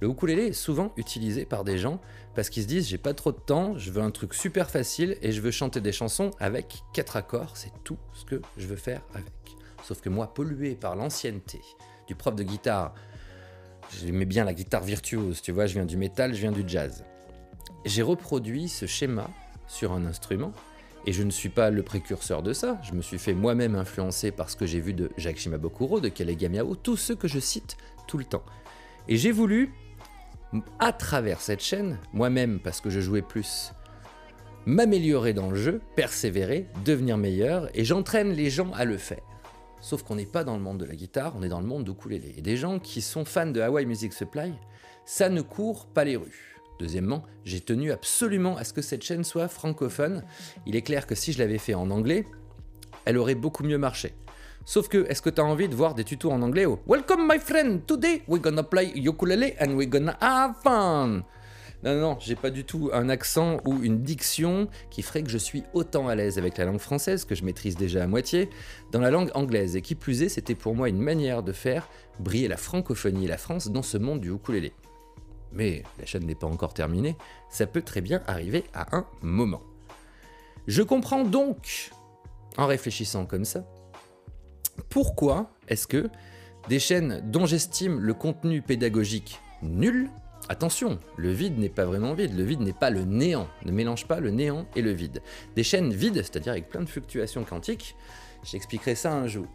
Le 0.00 0.08
ukulélé 0.08 0.48
est 0.48 0.52
souvent 0.52 0.92
utilisé 0.96 1.44
par 1.44 1.64
des 1.64 1.78
gens 1.78 2.00
parce 2.34 2.50
qu'ils 2.50 2.64
se 2.64 2.68
disent 2.68 2.86
j'ai 2.86 2.98
pas 2.98 3.14
trop 3.14 3.32
de 3.32 3.38
temps, 3.38 3.78
je 3.78 3.90
veux 3.90 4.02
un 4.02 4.10
truc 4.10 4.34
super 4.34 4.70
facile 4.70 5.16
et 5.22 5.32
je 5.32 5.40
veux 5.40 5.50
chanter 5.50 5.80
des 5.80 5.92
chansons 5.92 6.30
avec 6.38 6.82
quatre 6.92 7.16
accords, 7.16 7.56
c'est 7.56 7.72
tout 7.84 7.98
ce 8.12 8.24
que 8.24 8.42
je 8.56 8.66
veux 8.66 8.76
faire 8.76 9.02
avec. 9.14 9.32
Sauf 9.82 10.00
que 10.00 10.08
moi, 10.08 10.34
pollué 10.34 10.74
par 10.74 10.96
l'ancienneté 10.96 11.60
du 12.06 12.14
prof 12.14 12.34
de 12.34 12.42
guitare 12.42 12.94
J'aimais 13.94 14.24
bien 14.24 14.44
la 14.44 14.52
guitare 14.52 14.82
virtuose, 14.82 15.40
tu 15.40 15.52
vois, 15.52 15.66
je 15.66 15.74
viens 15.74 15.86
du 15.86 15.96
métal, 15.96 16.34
je 16.34 16.40
viens 16.40 16.52
du 16.52 16.64
jazz. 16.66 17.04
J'ai 17.84 18.02
reproduit 18.02 18.68
ce 18.68 18.86
schéma 18.86 19.30
sur 19.68 19.92
un 19.92 20.06
instrument, 20.06 20.52
et 21.06 21.12
je 21.12 21.22
ne 21.22 21.30
suis 21.30 21.48
pas 21.48 21.70
le 21.70 21.82
précurseur 21.82 22.42
de 22.42 22.52
ça, 22.52 22.80
je 22.82 22.92
me 22.92 23.02
suis 23.02 23.18
fait 23.18 23.32
moi-même 23.32 23.76
influencer 23.76 24.32
par 24.32 24.50
ce 24.50 24.56
que 24.56 24.66
j'ai 24.66 24.80
vu 24.80 24.92
de 24.92 25.10
Jacques 25.16 25.38
Shimabukuro, 25.38 26.00
de 26.00 26.08
Kelly 26.08 26.48
Miao, 26.48 26.74
tous 26.74 26.96
ceux 26.96 27.14
que 27.14 27.28
je 27.28 27.38
cite 27.38 27.76
tout 28.08 28.18
le 28.18 28.24
temps. 28.24 28.44
Et 29.08 29.16
j'ai 29.16 29.30
voulu, 29.30 29.72
à 30.78 30.92
travers 30.92 31.40
cette 31.40 31.62
chaîne, 31.62 31.98
moi-même 32.12 32.60
parce 32.60 32.80
que 32.80 32.90
je 32.90 33.00
jouais 33.00 33.22
plus, 33.22 33.72
m'améliorer 34.66 35.32
dans 35.32 35.50
le 35.50 35.56
jeu, 35.56 35.80
persévérer, 35.94 36.66
devenir 36.84 37.16
meilleur, 37.16 37.68
et 37.74 37.84
j'entraîne 37.84 38.32
les 38.32 38.50
gens 38.50 38.72
à 38.72 38.84
le 38.84 38.98
faire. 38.98 39.22
Sauf 39.80 40.02
qu'on 40.02 40.16
n'est 40.16 40.26
pas 40.26 40.44
dans 40.44 40.56
le 40.56 40.62
monde 40.62 40.78
de 40.78 40.84
la 40.84 40.96
guitare, 40.96 41.34
on 41.38 41.42
est 41.42 41.48
dans 41.48 41.60
le 41.60 41.66
monde 41.66 41.84
d'ukulélé. 41.84 42.34
Et 42.36 42.42
des 42.42 42.56
gens 42.56 42.78
qui 42.78 43.00
sont 43.00 43.24
fans 43.24 43.46
de 43.46 43.60
Hawaii 43.60 43.86
Music 43.86 44.12
Supply, 44.12 44.52
ça 45.04 45.28
ne 45.28 45.42
court 45.42 45.86
pas 45.86 46.04
les 46.04 46.16
rues. 46.16 46.60
Deuxièmement, 46.78 47.24
j'ai 47.44 47.60
tenu 47.60 47.92
absolument 47.92 48.56
à 48.56 48.64
ce 48.64 48.72
que 48.72 48.82
cette 48.82 49.02
chaîne 49.02 49.24
soit 49.24 49.48
francophone. 49.48 50.24
Il 50.66 50.76
est 50.76 50.82
clair 50.82 51.06
que 51.06 51.14
si 51.14 51.32
je 51.32 51.38
l'avais 51.38 51.58
fait 51.58 51.74
en 51.74 51.90
anglais, 51.90 52.26
elle 53.04 53.16
aurait 53.16 53.34
beaucoup 53.34 53.62
mieux 53.62 53.78
marché. 53.78 54.14
Sauf 54.68 54.88
que, 54.88 55.08
est-ce 55.08 55.22
que 55.22 55.30
tu 55.30 55.40
as 55.40 55.44
envie 55.44 55.68
de 55.68 55.76
voir 55.76 55.94
des 55.94 56.02
tutos 56.02 56.32
en 56.32 56.42
anglais 56.42 56.66
Welcome 56.88 57.28
my 57.30 57.38
friend, 57.38 57.86
today 57.86 58.22
we're 58.26 58.42
gonna 58.42 58.64
play 58.64 58.90
ukulele 58.96 59.54
and 59.60 59.76
we're 59.76 59.88
gonna 59.88 60.18
have 60.20 60.56
fun 60.60 61.22
non, 61.84 61.94
non, 61.94 62.00
non, 62.00 62.16
j'ai 62.18 62.34
pas 62.34 62.50
du 62.50 62.64
tout 62.64 62.90
un 62.92 63.08
accent 63.08 63.58
ou 63.64 63.80
une 63.84 64.02
diction 64.02 64.66
qui 64.90 65.02
ferait 65.02 65.22
que 65.22 65.30
je 65.30 65.38
suis 65.38 65.62
autant 65.72 66.08
à 66.08 66.16
l'aise 66.16 66.36
avec 66.36 66.58
la 66.58 66.64
langue 66.64 66.80
française, 66.80 67.24
que 67.24 67.36
je 67.36 67.44
maîtrise 67.44 67.76
déjà 67.76 68.02
à 68.02 68.06
moitié, 68.08 68.50
dans 68.90 69.00
la 69.00 69.10
langue 69.10 69.30
anglaise. 69.34 69.76
Et 69.76 69.82
qui 69.82 69.94
plus 69.94 70.22
est, 70.22 70.30
c'était 70.30 70.56
pour 70.56 70.74
moi 70.74 70.88
une 70.88 70.98
manière 70.98 71.44
de 71.44 71.52
faire 71.52 71.86
briller 72.18 72.48
la 72.48 72.56
francophonie 72.56 73.26
et 73.26 73.28
la 73.28 73.36
France 73.36 73.68
dans 73.68 73.82
ce 73.82 73.98
monde 73.98 74.20
du 74.20 74.32
ukulélé. 74.32 74.72
Mais 75.52 75.84
la 76.00 76.06
chaîne 76.06 76.24
n'est 76.24 76.34
pas 76.34 76.48
encore 76.48 76.74
terminée, 76.74 77.14
ça 77.50 77.66
peut 77.66 77.82
très 77.82 78.00
bien 78.00 78.20
arriver 78.26 78.64
à 78.74 78.96
un 78.96 79.06
moment. 79.20 79.62
Je 80.66 80.82
comprends 80.82 81.22
donc, 81.22 81.92
en 82.56 82.66
réfléchissant 82.66 83.26
comme 83.26 83.44
ça, 83.44 83.64
pourquoi 84.88 85.50
est-ce 85.68 85.86
que 85.86 86.08
des 86.68 86.78
chaînes 86.78 87.22
dont 87.30 87.46
j'estime 87.46 88.00
le 88.00 88.14
contenu 88.14 88.62
pédagogique 88.62 89.40
nul 89.62 90.10
Attention, 90.48 91.00
le 91.16 91.32
vide 91.32 91.58
n'est 91.58 91.68
pas 91.68 91.84
vraiment 91.84 92.14
vide, 92.14 92.36
le 92.36 92.44
vide 92.44 92.60
n'est 92.60 92.72
pas 92.72 92.90
le 92.90 93.02
néant. 93.04 93.48
Ne 93.64 93.72
mélange 93.72 94.06
pas 94.06 94.20
le 94.20 94.30
néant 94.30 94.66
et 94.76 94.82
le 94.82 94.92
vide. 94.92 95.20
Des 95.56 95.64
chaînes 95.64 95.92
vides, 95.92 96.22
c'est-à-dire 96.22 96.52
avec 96.52 96.68
plein 96.68 96.82
de 96.82 96.88
fluctuations 96.88 97.42
quantiques, 97.42 97.96
j'expliquerai 98.44 98.94
ça 98.94 99.12
un 99.12 99.26
jour. 99.26 99.46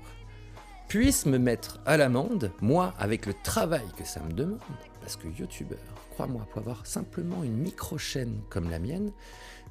puisse 0.90 1.26
me 1.26 1.38
mettre 1.38 1.80
à 1.86 1.96
l'amende, 1.96 2.52
moi, 2.60 2.94
avec 3.00 3.26
le 3.26 3.34
travail 3.34 3.86
que 3.98 4.04
ça 4.04 4.20
me 4.22 4.34
demande, 4.34 4.60
parce 5.00 5.16
que 5.16 5.30
youtubeur, 5.30 5.80
crois-moi, 6.10 6.46
pour 6.52 6.60
avoir 6.60 6.86
simplement 6.86 7.44
une 7.44 7.56
micro-chaîne 7.56 8.42
comme 8.50 8.70
la 8.70 8.80
mienne, 8.80 9.14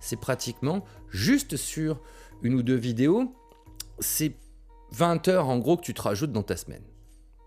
c'est 0.01 0.19
pratiquement 0.19 0.83
juste 1.11 1.57
sur 1.57 2.01
une 2.43 2.55
ou 2.55 2.63
deux 2.63 2.77
vidéos, 2.77 3.35
c'est 3.99 4.35
20 4.93 5.29
heures 5.29 5.49
en 5.49 5.59
gros 5.59 5.77
que 5.77 5.85
tu 5.85 5.95
te 5.95 6.03
rajoutes 6.03 6.33
dans 6.33 6.43
ta 6.43 6.57
semaine. 6.57 6.83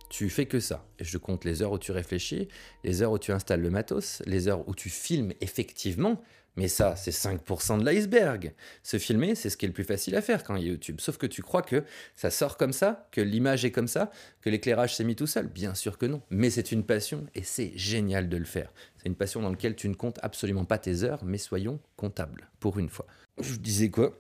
Tu 0.09 0.29
fais 0.29 0.45
que 0.45 0.59
ça. 0.59 0.85
Et 1.00 1.03
je 1.03 1.17
compte 1.17 1.43
les 1.43 1.62
heures 1.62 1.71
où 1.71 1.79
tu 1.79 1.91
réfléchis, 1.91 2.47
les 2.83 3.01
heures 3.01 3.12
où 3.12 3.19
tu 3.19 3.31
installes 3.31 3.62
le 3.62 3.69
matos, 3.69 4.21
les 4.25 4.47
heures 4.47 4.67
où 4.67 4.75
tu 4.75 4.89
filmes 4.89 5.33
effectivement. 5.41 6.21
Mais 6.55 6.67
ça, 6.67 6.95
c'est 6.95 7.12
5% 7.12 7.79
de 7.79 7.85
l'iceberg. 7.85 8.53
Se 8.83 9.00
filmer, 9.00 9.33
c'est 9.33 9.50
ce 9.50 9.57
qui 9.57 9.65
est 9.65 9.67
le 9.67 9.73
plus 9.73 9.83
facile 9.83 10.15
à 10.15 10.21
faire 10.21 10.43
quand 10.43 10.55
il 10.55 10.63
y 10.63 10.67
a 10.67 10.71
YouTube. 10.71 11.01
Sauf 11.01 11.17
que 11.17 11.25
tu 11.25 11.41
crois 11.41 11.63
que 11.63 11.83
ça 12.15 12.29
sort 12.29 12.57
comme 12.57 12.73
ça, 12.73 13.07
que 13.12 13.21
l'image 13.21 13.65
est 13.65 13.71
comme 13.71 13.88
ça, 13.88 14.12
que 14.39 14.51
l'éclairage 14.51 14.95
s'est 14.95 15.03
mis 15.03 15.15
tout 15.15 15.25
seul. 15.25 15.47
Bien 15.47 15.73
sûr 15.73 15.97
que 15.97 16.05
non. 16.05 16.21
Mais 16.29 16.51
c'est 16.51 16.71
une 16.71 16.83
passion 16.83 17.25
et 17.33 17.41
c'est 17.41 17.71
génial 17.75 18.29
de 18.29 18.38
le 18.38 18.45
faire. 18.45 18.71
C'est 18.97 19.07
une 19.07 19.15
passion 19.15 19.41
dans 19.41 19.50
laquelle 19.50 19.75
tu 19.75 19.89
ne 19.89 19.95
comptes 19.95 20.19
absolument 20.21 20.65
pas 20.65 20.77
tes 20.77 21.03
heures, 21.03 21.23
mais 21.25 21.39
soyons 21.39 21.79
comptables, 21.95 22.47
pour 22.59 22.77
une 22.77 22.89
fois. 22.89 23.07
Je 23.41 23.55
disais 23.55 23.89
quoi? 23.89 24.15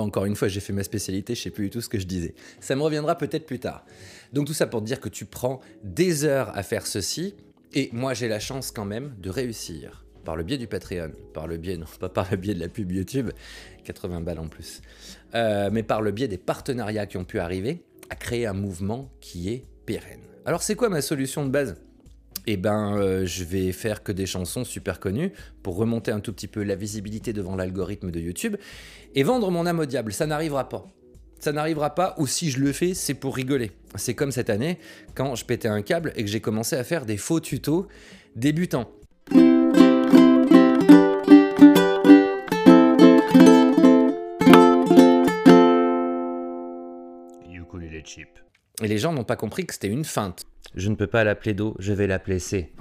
Encore 0.00 0.24
une 0.24 0.36
fois, 0.36 0.48
j'ai 0.48 0.60
fait 0.60 0.72
ma 0.72 0.84
spécialité, 0.84 1.34
je 1.34 1.42
sais 1.42 1.50
plus 1.50 1.64
du 1.64 1.70
tout 1.70 1.80
ce 1.80 1.88
que 1.88 1.98
je 1.98 2.06
disais. 2.06 2.34
Ça 2.60 2.76
me 2.76 2.82
reviendra 2.82 3.16
peut-être 3.16 3.46
plus 3.46 3.58
tard. 3.58 3.84
Donc 4.32 4.46
tout 4.46 4.54
ça 4.54 4.66
pour 4.66 4.82
dire 4.82 5.00
que 5.00 5.08
tu 5.08 5.24
prends 5.24 5.60
des 5.82 6.24
heures 6.24 6.56
à 6.56 6.62
faire 6.62 6.86
ceci, 6.86 7.34
et 7.74 7.90
moi 7.92 8.14
j'ai 8.14 8.28
la 8.28 8.40
chance 8.40 8.70
quand 8.70 8.84
même 8.84 9.14
de 9.18 9.30
réussir 9.30 10.04
par 10.24 10.36
le 10.36 10.44
biais 10.44 10.58
du 10.58 10.66
Patreon, 10.66 11.12
par 11.34 11.46
le 11.46 11.56
biais, 11.56 11.76
non 11.76 11.86
pas 11.98 12.08
par 12.08 12.28
le 12.30 12.36
biais 12.36 12.54
de 12.54 12.60
la 12.60 12.68
pub 12.68 12.92
YouTube, 12.92 13.30
80 13.84 14.20
balles 14.20 14.38
en 14.38 14.48
plus, 14.48 14.80
euh, 15.34 15.68
mais 15.72 15.82
par 15.82 16.00
le 16.00 16.12
biais 16.12 16.28
des 16.28 16.38
partenariats 16.38 17.06
qui 17.06 17.16
ont 17.16 17.24
pu 17.24 17.38
arriver 17.38 17.82
à 18.08 18.14
créer 18.14 18.46
un 18.46 18.52
mouvement 18.52 19.10
qui 19.20 19.50
est 19.50 19.64
pérenne. 19.86 20.20
Alors 20.44 20.62
c'est 20.62 20.74
quoi 20.74 20.88
ma 20.88 21.02
solution 21.02 21.44
de 21.44 21.50
base? 21.50 21.76
Eh 22.46 22.56
ben, 22.56 22.96
euh, 22.96 23.26
je 23.26 23.44
vais 23.44 23.72
faire 23.72 24.02
que 24.02 24.12
des 24.12 24.26
chansons 24.26 24.64
super 24.64 25.00
connues 25.00 25.32
pour 25.62 25.76
remonter 25.76 26.10
un 26.10 26.20
tout 26.20 26.32
petit 26.32 26.48
peu 26.48 26.62
la 26.62 26.74
visibilité 26.74 27.32
devant 27.32 27.56
l'algorithme 27.56 28.10
de 28.10 28.20
YouTube 28.20 28.56
et 29.14 29.22
vendre 29.22 29.50
mon 29.50 29.66
âme 29.66 29.80
au 29.80 29.86
diable. 29.86 30.12
Ça 30.12 30.26
n'arrivera 30.26 30.68
pas. 30.68 30.86
Ça 31.38 31.52
n'arrivera 31.52 31.94
pas, 31.94 32.14
ou 32.18 32.28
si 32.28 32.50
je 32.50 32.60
le 32.60 32.72
fais, 32.72 32.94
c'est 32.94 33.14
pour 33.14 33.34
rigoler. 33.34 33.72
C'est 33.96 34.14
comme 34.14 34.30
cette 34.30 34.48
année, 34.48 34.78
quand 35.14 35.34
je 35.34 35.44
pétais 35.44 35.66
un 35.66 35.82
câble 35.82 36.12
et 36.14 36.22
que 36.22 36.30
j'ai 36.30 36.40
commencé 36.40 36.76
à 36.76 36.84
faire 36.84 37.04
des 37.04 37.16
faux 37.16 37.40
tutos 37.40 37.88
débutants. 38.36 38.88
Et 48.82 48.88
les 48.88 48.98
gens 48.98 49.12
n'ont 49.12 49.24
pas 49.24 49.36
compris 49.36 49.66
que 49.66 49.74
c'était 49.74 49.88
une 49.88 50.04
feinte. 50.04 50.44
Je 50.74 50.88
ne 50.88 50.94
peux 50.94 51.06
pas 51.06 51.22
l'appeler 51.22 51.52
Do, 51.52 51.74
je 51.78 51.92
vais 51.92 52.06
l'appeler 52.06 52.38
C. 52.38 52.72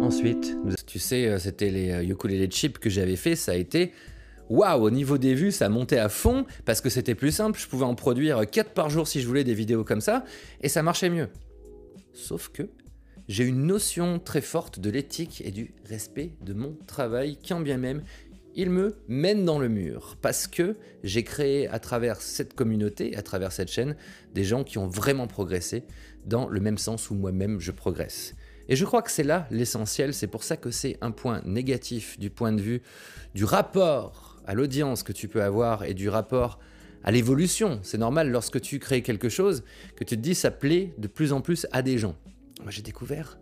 Ensuite, 0.00 0.56
tu 0.84 0.98
sais, 0.98 1.28
euh, 1.28 1.38
c'était 1.38 1.70
les 1.70 1.92
euh, 1.92 2.02
ukulele 2.02 2.50
chip 2.50 2.78
que 2.80 2.90
j'avais 2.90 3.14
fait, 3.14 3.36
ça 3.36 3.52
a 3.52 3.54
été 3.54 3.92
waouh, 4.48 4.82
au 4.82 4.90
niveau 4.90 5.16
des 5.16 5.34
vues, 5.34 5.52
ça 5.52 5.68
montait 5.68 5.98
à 5.98 6.08
fond 6.08 6.44
parce 6.64 6.80
que 6.80 6.90
c'était 6.90 7.14
plus 7.14 7.30
simple, 7.30 7.56
je 7.60 7.68
pouvais 7.68 7.84
en 7.84 7.94
produire 7.94 8.44
4 8.50 8.72
par 8.72 8.90
jour 8.90 9.06
si 9.06 9.20
je 9.20 9.28
voulais 9.28 9.44
des 9.44 9.54
vidéos 9.54 9.84
comme 9.84 10.00
ça 10.00 10.24
et 10.60 10.68
ça 10.68 10.82
marchait 10.82 11.08
mieux. 11.08 11.28
Sauf 12.12 12.48
que 12.48 12.64
j'ai 13.28 13.44
une 13.44 13.64
notion 13.64 14.18
très 14.18 14.40
forte 14.40 14.80
de 14.80 14.90
l'éthique 14.90 15.40
et 15.46 15.52
du 15.52 15.74
respect 15.88 16.32
de 16.44 16.52
mon 16.52 16.76
travail, 16.88 17.38
quand 17.46 17.60
bien 17.60 17.76
même 17.76 18.02
il 18.54 18.70
me 18.70 18.96
mène 19.08 19.44
dans 19.44 19.58
le 19.58 19.68
mur 19.68 20.16
parce 20.20 20.46
que 20.46 20.76
j'ai 21.02 21.24
créé 21.24 21.68
à 21.68 21.78
travers 21.78 22.20
cette 22.20 22.54
communauté, 22.54 23.16
à 23.16 23.22
travers 23.22 23.52
cette 23.52 23.70
chaîne, 23.70 23.96
des 24.34 24.44
gens 24.44 24.64
qui 24.64 24.78
ont 24.78 24.86
vraiment 24.86 25.26
progressé 25.26 25.84
dans 26.26 26.48
le 26.48 26.60
même 26.60 26.78
sens 26.78 27.10
où 27.10 27.14
moi-même 27.14 27.60
je 27.60 27.70
progresse. 27.70 28.34
Et 28.68 28.76
je 28.76 28.84
crois 28.84 29.02
que 29.02 29.10
c'est 29.10 29.24
là 29.24 29.46
l'essentiel, 29.50 30.14
c'est 30.14 30.28
pour 30.28 30.44
ça 30.44 30.56
que 30.56 30.70
c'est 30.70 30.96
un 31.00 31.10
point 31.10 31.42
négatif 31.44 32.18
du 32.18 32.30
point 32.30 32.52
de 32.52 32.60
vue 32.60 32.82
du 33.34 33.44
rapport 33.44 34.40
à 34.46 34.54
l'audience 34.54 35.02
que 35.02 35.12
tu 35.12 35.28
peux 35.28 35.42
avoir 35.42 35.84
et 35.84 35.94
du 35.94 36.08
rapport 36.08 36.58
à 37.04 37.10
l'évolution. 37.10 37.80
C'est 37.82 37.98
normal 37.98 38.30
lorsque 38.30 38.60
tu 38.60 38.78
crées 38.78 39.02
quelque 39.02 39.28
chose 39.28 39.64
que 39.96 40.04
tu 40.04 40.16
te 40.16 40.20
dis 40.20 40.34
ça 40.34 40.50
plaît 40.50 40.94
de 40.98 41.08
plus 41.08 41.32
en 41.32 41.40
plus 41.40 41.66
à 41.72 41.82
des 41.82 41.98
gens. 41.98 42.16
Moi 42.62 42.70
j'ai 42.70 42.82
découvert 42.82 43.38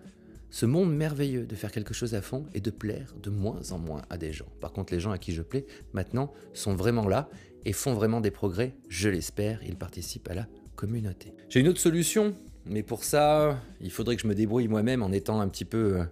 ce 0.51 0.67
monde 0.67 0.95
merveilleux 0.95 1.47
de 1.47 1.55
faire 1.55 1.71
quelque 1.71 1.95
chose 1.95 2.15
à 2.15 2.23
fond 2.23 2.47
et 2.55 2.61
de 2.61 2.71
plaire 2.71 3.15
de 3.23 3.31
moins 3.31 3.71
en 3.71 3.79
moins 3.79 4.03
à 4.11 4.19
des 4.19 4.33
gens. 4.33 4.49
Par 4.61 4.73
contre, 4.73 4.93
les 4.93 5.01
gens 5.01 5.13
à 5.13 5.19
qui 5.19 5.33
je 5.33 5.43
plais 5.43 5.65
maintenant 5.93 6.33
sont 6.55 6.75
vraiment 6.75 7.07
là 7.07 7.31
et 7.65 7.73
font 7.73 7.95
vraiment 7.95 8.21
des 8.21 8.33
progrès, 8.33 8.75
je 8.89 9.09
l'espère, 9.09 9.61
ils 9.65 9.77
participent 9.77 10.29
à 10.29 10.35
la 10.35 10.47
communauté. 10.75 11.35
J'ai 11.49 11.61
une 11.61 11.69
autre 11.69 11.79
solution, 11.79 12.35
mais 12.67 12.83
pour 12.83 13.05
ça, 13.05 13.61
il 13.81 13.90
faudrait 13.90 14.17
que 14.17 14.23
je 14.23 14.26
me 14.26 14.35
débrouille 14.35 14.69
moi-même 14.69 15.02
en 15.02 15.12
étant 15.12 15.40
un 15.40 15.49
petit 15.49 15.64
peu 15.64 15.99
euh, 15.99 16.05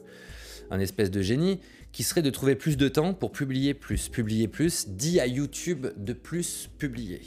un 0.71 0.81
espèce 0.81 1.11
de 1.11 1.23
génie, 1.23 1.61
qui 1.93 2.03
serait 2.03 2.23
de 2.23 2.31
trouver 2.31 2.55
plus 2.55 2.77
de 2.77 2.89
temps 2.89 3.15
pour 3.15 3.33
publier 3.33 3.75
plus. 3.75 4.09
Publier 4.09 4.49
plus 4.49 4.89
dit 4.89 5.21
à 5.21 5.27
YouTube 5.27 5.87
de 5.97 6.13
plus 6.13 6.69
publier. 6.79 7.23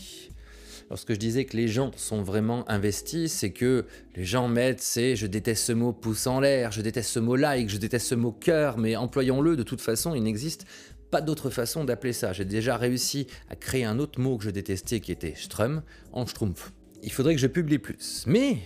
Lorsque 0.90 1.14
je 1.14 1.18
disais 1.18 1.46
que 1.46 1.56
les 1.56 1.70
gens 1.70 1.92
sont 1.96 2.22
vraiment 2.22 2.70
investis, 2.70 3.32
c'est 3.32 3.52
que 3.52 3.86
les 4.16 4.26
gens 4.26 4.50
mettent, 4.50 4.82
c'est 4.82 5.16
je 5.16 5.26
déteste 5.26 5.64
ce 5.64 5.72
mot 5.72 5.94
pouce 5.94 6.28
en 6.28 6.42
l'air, 6.42 6.74
je 6.74 6.82
déteste 6.82 7.10
ce 7.10 7.20
mot 7.20 7.38
like, 7.38 7.70
je 7.70 7.78
déteste 7.78 8.08
ce 8.08 8.16
mot 8.16 8.34
cœur, 8.34 8.78
mais 8.78 8.98
employons-le 8.98 9.56
de 9.56 9.64
toute 9.64 9.80
façon, 9.80 10.16
il 10.16 10.24
n'existe 10.24 10.66
pas 11.10 11.22
d'autre 11.22 11.50
façon 11.50 11.84
d'appeler 11.84 12.14
ça. 12.14 12.34
J'ai 12.34 12.46
déjà 12.46 12.78
réussi 12.78 13.28
à 13.50 13.56
créer 13.56 13.86
un 13.86 14.00
autre 14.00 14.20
mot 14.20 14.38
que 14.38 14.44
je 14.44 14.50
détestais 14.50 15.00
qui 15.00 15.12
était 15.12 15.34
Strum 15.36 15.82
en 16.12 16.26
Schtroumpf. 16.26 16.72
Il 17.04 17.12
faudrait 17.12 17.36
que 17.36 17.42
je 17.42 17.48
publie 17.48 17.80
plus. 17.80 18.24
Mais, 18.28 18.58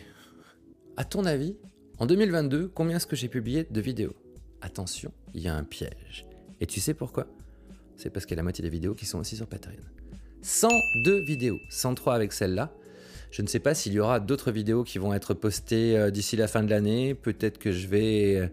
à 0.98 1.04
ton 1.04 1.26
avis, 1.26 1.56
en 2.00 2.06
2022, 2.06 2.70
combien 2.74 2.98
est-ce 2.98 3.08
que 3.08 3.16
j'ai 3.16 3.28
publié 3.28 3.66
de 3.70 3.82
vidéos? 3.82 4.16
Attention, 4.62 5.12
il 5.34 5.42
y 5.42 5.48
a 5.48 5.56
un 5.56 5.64
piège. 5.64 6.26
Et 6.62 6.66
tu 6.66 6.80
sais 6.80 6.94
pourquoi? 6.94 7.28
C'est 7.98 8.10
parce 8.10 8.26
qu'il 8.26 8.36
y 8.36 8.38
a 8.38 8.42
la 8.42 8.44
moitié 8.44 8.62
des 8.62 8.70
vidéos 8.70 8.94
qui 8.94 9.06
sont 9.06 9.20
aussi 9.20 9.36
sur 9.36 9.48
Patreon. 9.48 9.76
102 10.42 11.24
vidéos, 11.26 11.58
103 11.70 12.16
avec 12.16 12.34
celle-là. 12.34 12.72
Je 13.32 13.42
ne 13.42 13.48
sais 13.48 13.60
pas 13.60 13.74
s'il 13.74 13.94
y 13.94 14.00
aura 14.00 14.20
d'autres 14.20 14.52
vidéos 14.52 14.84
qui 14.84 14.98
vont 14.98 15.14
être 15.14 15.34
postées 15.34 15.98
euh, 15.98 16.12
d'ici 16.12 16.38
la 16.38 16.48
fin 16.48 16.64
de 16.64 16.70
l'année. 16.70 17.14
Peut-être 17.14 17.58
que 17.58 17.72
je 17.72 17.88
vais... 17.88 18.36
Euh, 18.36 18.48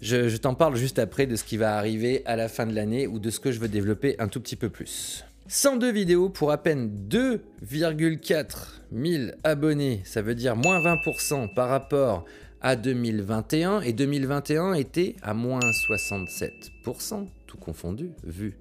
je, 0.00 0.36
t'en 0.36 0.54
parle 0.54 0.76
juste 0.76 0.98
après 0.98 1.26
de 1.26 1.34
ce 1.34 1.44
qui 1.44 1.56
va 1.56 1.76
arriver 1.76 2.22
à 2.26 2.36
la 2.36 2.48
fin 2.48 2.66
de 2.66 2.74
l'année 2.74 3.06
ou 3.06 3.18
de 3.18 3.30
ce 3.30 3.40
que 3.40 3.50
je 3.52 3.58
veux 3.58 3.68
développer 3.68 4.16
un 4.18 4.28
tout 4.28 4.40
petit 4.40 4.56
peu 4.56 4.68
plus. 4.68 5.24
102 5.46 5.92
vidéos 5.92 6.30
pour 6.30 6.52
à 6.52 6.62
peine 6.62 7.06
2,4 7.08 8.46
000 8.92 9.32
abonnés, 9.44 10.00
ça 10.04 10.22
veut 10.22 10.34
dire 10.34 10.56
moins 10.56 10.80
20% 10.80 11.52
par 11.52 11.68
rapport 11.68 12.24
à 12.62 12.76
2021, 12.76 13.82
et 13.82 13.92
2021 13.92 14.72
était 14.72 15.16
à 15.20 15.34
moins 15.34 15.60
67%, 15.60 17.28
tout 17.46 17.58
confondu, 17.58 18.12
vu 18.24 18.56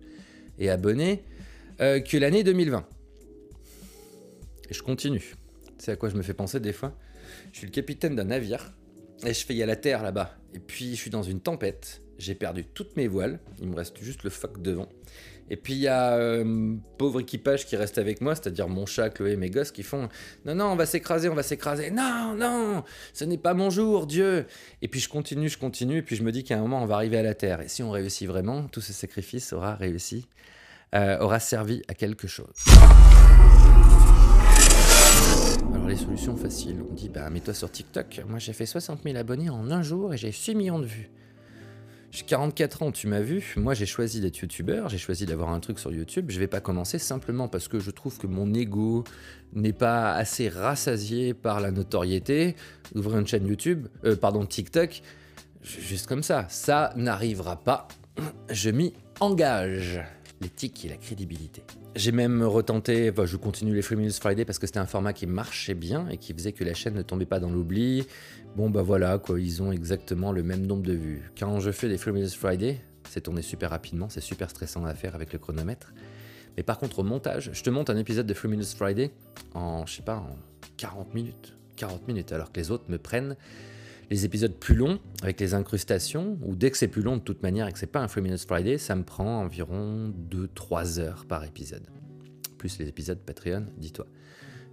et 0.59 0.69
abonnés. 0.69 1.23
Euh, 1.79 2.01
que 2.01 2.17
l'année 2.17 2.43
2020. 2.43 2.85
Et 4.69 4.73
je 4.73 4.83
continue. 4.83 5.35
C'est 5.77 5.91
à 5.91 5.95
quoi 5.95 6.09
je 6.09 6.15
me 6.15 6.21
fais 6.21 6.33
penser 6.33 6.59
des 6.59 6.73
fois 6.73 6.95
Je 7.53 7.59
suis 7.59 7.67
le 7.67 7.71
capitaine 7.71 8.15
d'un 8.15 8.25
navire 8.25 8.73
et 9.25 9.33
je 9.33 9.45
fais 9.45 9.55
y 9.55 9.63
a 9.63 9.65
la 9.65 9.77
terre 9.77 10.03
là-bas. 10.03 10.37
Et 10.53 10.59
puis 10.59 10.91
je 10.91 10.95
suis 10.95 11.09
dans 11.09 11.23
une 11.23 11.39
tempête. 11.39 12.01
J'ai 12.19 12.35
perdu 12.35 12.65
toutes 12.65 12.95
mes 12.95 13.07
voiles. 13.07 13.39
Il 13.59 13.69
me 13.69 13.75
reste 13.75 14.03
juste 14.03 14.23
le 14.23 14.29
phoque 14.29 14.61
devant. 14.61 14.89
Et 15.49 15.57
puis 15.57 15.73
il 15.73 15.79
y 15.79 15.87
a 15.87 16.13
euh, 16.13 16.75
pauvre 16.97 17.19
équipage 17.19 17.65
qui 17.65 17.75
reste 17.75 17.97
avec 17.97 18.21
moi, 18.21 18.35
c'est-à-dire 18.35 18.67
mon 18.69 18.85
chat, 18.85 19.09
Chloé 19.09 19.35
mes 19.35 19.49
gosses 19.49 19.71
qui 19.71 19.83
font 19.83 20.09
Non, 20.45 20.55
non, 20.55 20.65
on 20.65 20.75
va 20.75 20.85
s'écraser, 20.85 21.29
on 21.29 21.35
va 21.35 21.43
s'écraser. 21.43 21.91
Non, 21.91 22.33
non, 22.35 22.83
ce 23.13 23.25
n'est 23.25 23.37
pas 23.37 23.53
mon 23.53 23.69
jour, 23.69 24.07
Dieu. 24.07 24.45
Et 24.81 24.87
puis 24.87 24.99
je 24.99 25.09
continue, 25.09 25.49
je 25.49 25.57
continue. 25.57 25.97
Et 25.97 26.01
puis 26.01 26.15
je 26.15 26.23
me 26.23 26.31
dis 26.31 26.43
qu'à 26.43 26.57
un 26.57 26.61
moment, 26.61 26.81
on 26.81 26.85
va 26.85 26.95
arriver 26.95 27.17
à 27.17 27.23
la 27.23 27.33
terre. 27.33 27.61
Et 27.61 27.67
si 27.67 27.83
on 27.83 27.91
réussit 27.91 28.27
vraiment, 28.27 28.63
tout 28.63 28.81
ce 28.81 28.93
sacrifice 28.93 29.53
aura 29.53 29.75
réussi 29.75 30.27
euh, 30.95 31.17
aura 31.19 31.39
servi 31.39 31.81
à 31.87 31.95
quelque 31.95 32.27
chose. 32.27 32.53
Alors 35.73 35.87
les 35.87 35.95
solutions 35.95 36.37
faciles, 36.37 36.83
on 36.87 36.93
dit 36.93 37.09
bah 37.09 37.29
mets-toi 37.31 37.55
sur 37.55 37.71
TikTok. 37.71 38.21
Moi 38.27 38.37
j'ai 38.37 38.53
fait 38.53 38.67
60 38.67 39.01
000 39.03 39.17
abonnés 39.17 39.49
en 39.49 39.71
un 39.71 39.81
jour 39.81 40.13
et 40.13 40.17
j'ai 40.17 40.31
6 40.31 40.53
millions 40.53 40.79
de 40.79 40.85
vues. 40.85 41.09
J'ai 42.13 42.25
44 42.25 42.83
ans, 42.83 42.91
tu 42.91 43.07
m'as 43.07 43.21
vu. 43.21 43.55
Moi 43.57 43.73
j'ai 43.73 43.87
choisi 43.87 44.21
d'être 44.21 44.37
youtubeur, 44.37 44.87
j'ai 44.87 44.99
choisi 44.99 45.25
d'avoir 45.25 45.49
un 45.49 45.59
truc 45.59 45.79
sur 45.79 45.91
YouTube. 45.91 46.27
Je 46.29 46.39
vais 46.39 46.45
pas 46.45 46.59
commencer 46.61 46.99
simplement 46.99 47.47
parce 47.47 47.67
que 47.67 47.79
je 47.79 47.89
trouve 47.89 48.19
que 48.19 48.27
mon 48.27 48.53
ego 48.53 49.03
n'est 49.53 49.73
pas 49.73 50.13
assez 50.13 50.47
rassasié 50.47 51.33
par 51.33 51.59
la 51.59 51.71
notoriété 51.71 52.55
d'ouvrir 52.93 53.17
une 53.17 53.25
chaîne 53.25 53.47
YouTube, 53.47 53.87
euh, 54.05 54.15
pardon 54.15 54.45
TikTok, 54.45 55.01
juste 55.63 56.05
comme 56.05 56.21
ça. 56.21 56.45
Ça 56.49 56.93
n'arrivera 56.95 57.55
pas. 57.55 57.87
Je 58.51 58.69
m'y 58.69 58.93
engage 59.19 59.99
l'éthique 60.43 60.85
et 60.85 60.89
la 60.89 60.97
crédibilité. 60.97 61.63
J'ai 61.95 62.11
même 62.11 62.43
retenté, 62.43 63.11
je 63.25 63.37
continue 63.37 63.73
les 63.73 63.81
Free 63.81 63.95
Minutes 63.95 64.19
Friday 64.19 64.45
parce 64.45 64.59
que 64.59 64.67
c'était 64.67 64.79
un 64.79 64.85
format 64.85 65.13
qui 65.13 65.25
marchait 65.25 65.73
bien 65.73 66.07
et 66.09 66.17
qui 66.17 66.33
faisait 66.33 66.51
que 66.51 66.63
la 66.63 66.73
chaîne 66.73 66.93
ne 66.93 67.01
tombait 67.01 67.25
pas 67.25 67.39
dans 67.39 67.49
l'oubli. 67.49 68.05
Bon 68.55 68.69
bah 68.69 68.83
voilà, 68.83 69.17
quoi, 69.17 69.39
ils 69.39 69.63
ont 69.63 69.71
exactement 69.71 70.31
le 70.31 70.43
même 70.43 70.65
nombre 70.65 70.83
de 70.83 70.93
vues. 70.93 71.31
Quand 71.39 71.59
je 71.59 71.71
fais 71.71 71.87
les 71.87 71.97
Free 71.97 72.11
Minutes 72.11 72.33
Friday, 72.33 72.81
c'est 73.09 73.21
tourné 73.21 73.41
super 73.41 73.69
rapidement, 73.69 74.09
c'est 74.09 74.21
super 74.21 74.49
stressant 74.49 74.85
à 74.85 74.93
faire 74.93 75.15
avec 75.15 75.33
le 75.33 75.39
chronomètre. 75.39 75.93
Mais 76.57 76.63
par 76.63 76.77
contre 76.77 76.99
au 76.99 77.03
montage, 77.03 77.49
je 77.53 77.63
te 77.63 77.69
monte 77.69 77.89
un 77.89 77.97
épisode 77.97 78.27
de 78.27 78.33
Free 78.33 78.49
Minutes 78.49 78.75
Friday 78.75 79.11
en, 79.53 79.85
je 79.85 79.95
sais 79.95 80.03
pas, 80.03 80.17
en 80.17 80.35
40 80.77 81.13
minutes. 81.15 81.55
40 81.75 82.07
minutes, 82.07 82.31
alors 82.31 82.51
que 82.51 82.59
les 82.59 82.69
autres 82.69 82.85
me 82.89 82.97
prennent 82.97 83.35
les 84.09 84.25
épisodes 84.25 84.53
plus 84.53 84.75
longs, 84.75 84.99
avec 85.21 85.39
les 85.39 85.53
incrustations, 85.53 86.37
ou 86.43 86.55
dès 86.55 86.71
que 86.71 86.77
c'est 86.77 86.87
plus 86.87 87.01
long 87.01 87.17
de 87.17 87.21
toute 87.21 87.43
manière 87.43 87.67
et 87.67 87.71
que 87.71 87.79
c'est 87.79 87.87
pas 87.87 88.01
un 88.01 88.07
Free 88.07 88.21
Minutes 88.21 88.45
Friday, 88.45 88.77
ça 88.77 88.95
me 88.95 89.03
prend 89.03 89.41
environ 89.41 90.13
2-3 90.29 90.99
heures 90.99 91.25
par 91.25 91.43
épisode. 91.43 91.83
Plus 92.57 92.77
les 92.79 92.87
épisodes 92.87 93.19
Patreon, 93.19 93.65
dis-toi. 93.77 94.07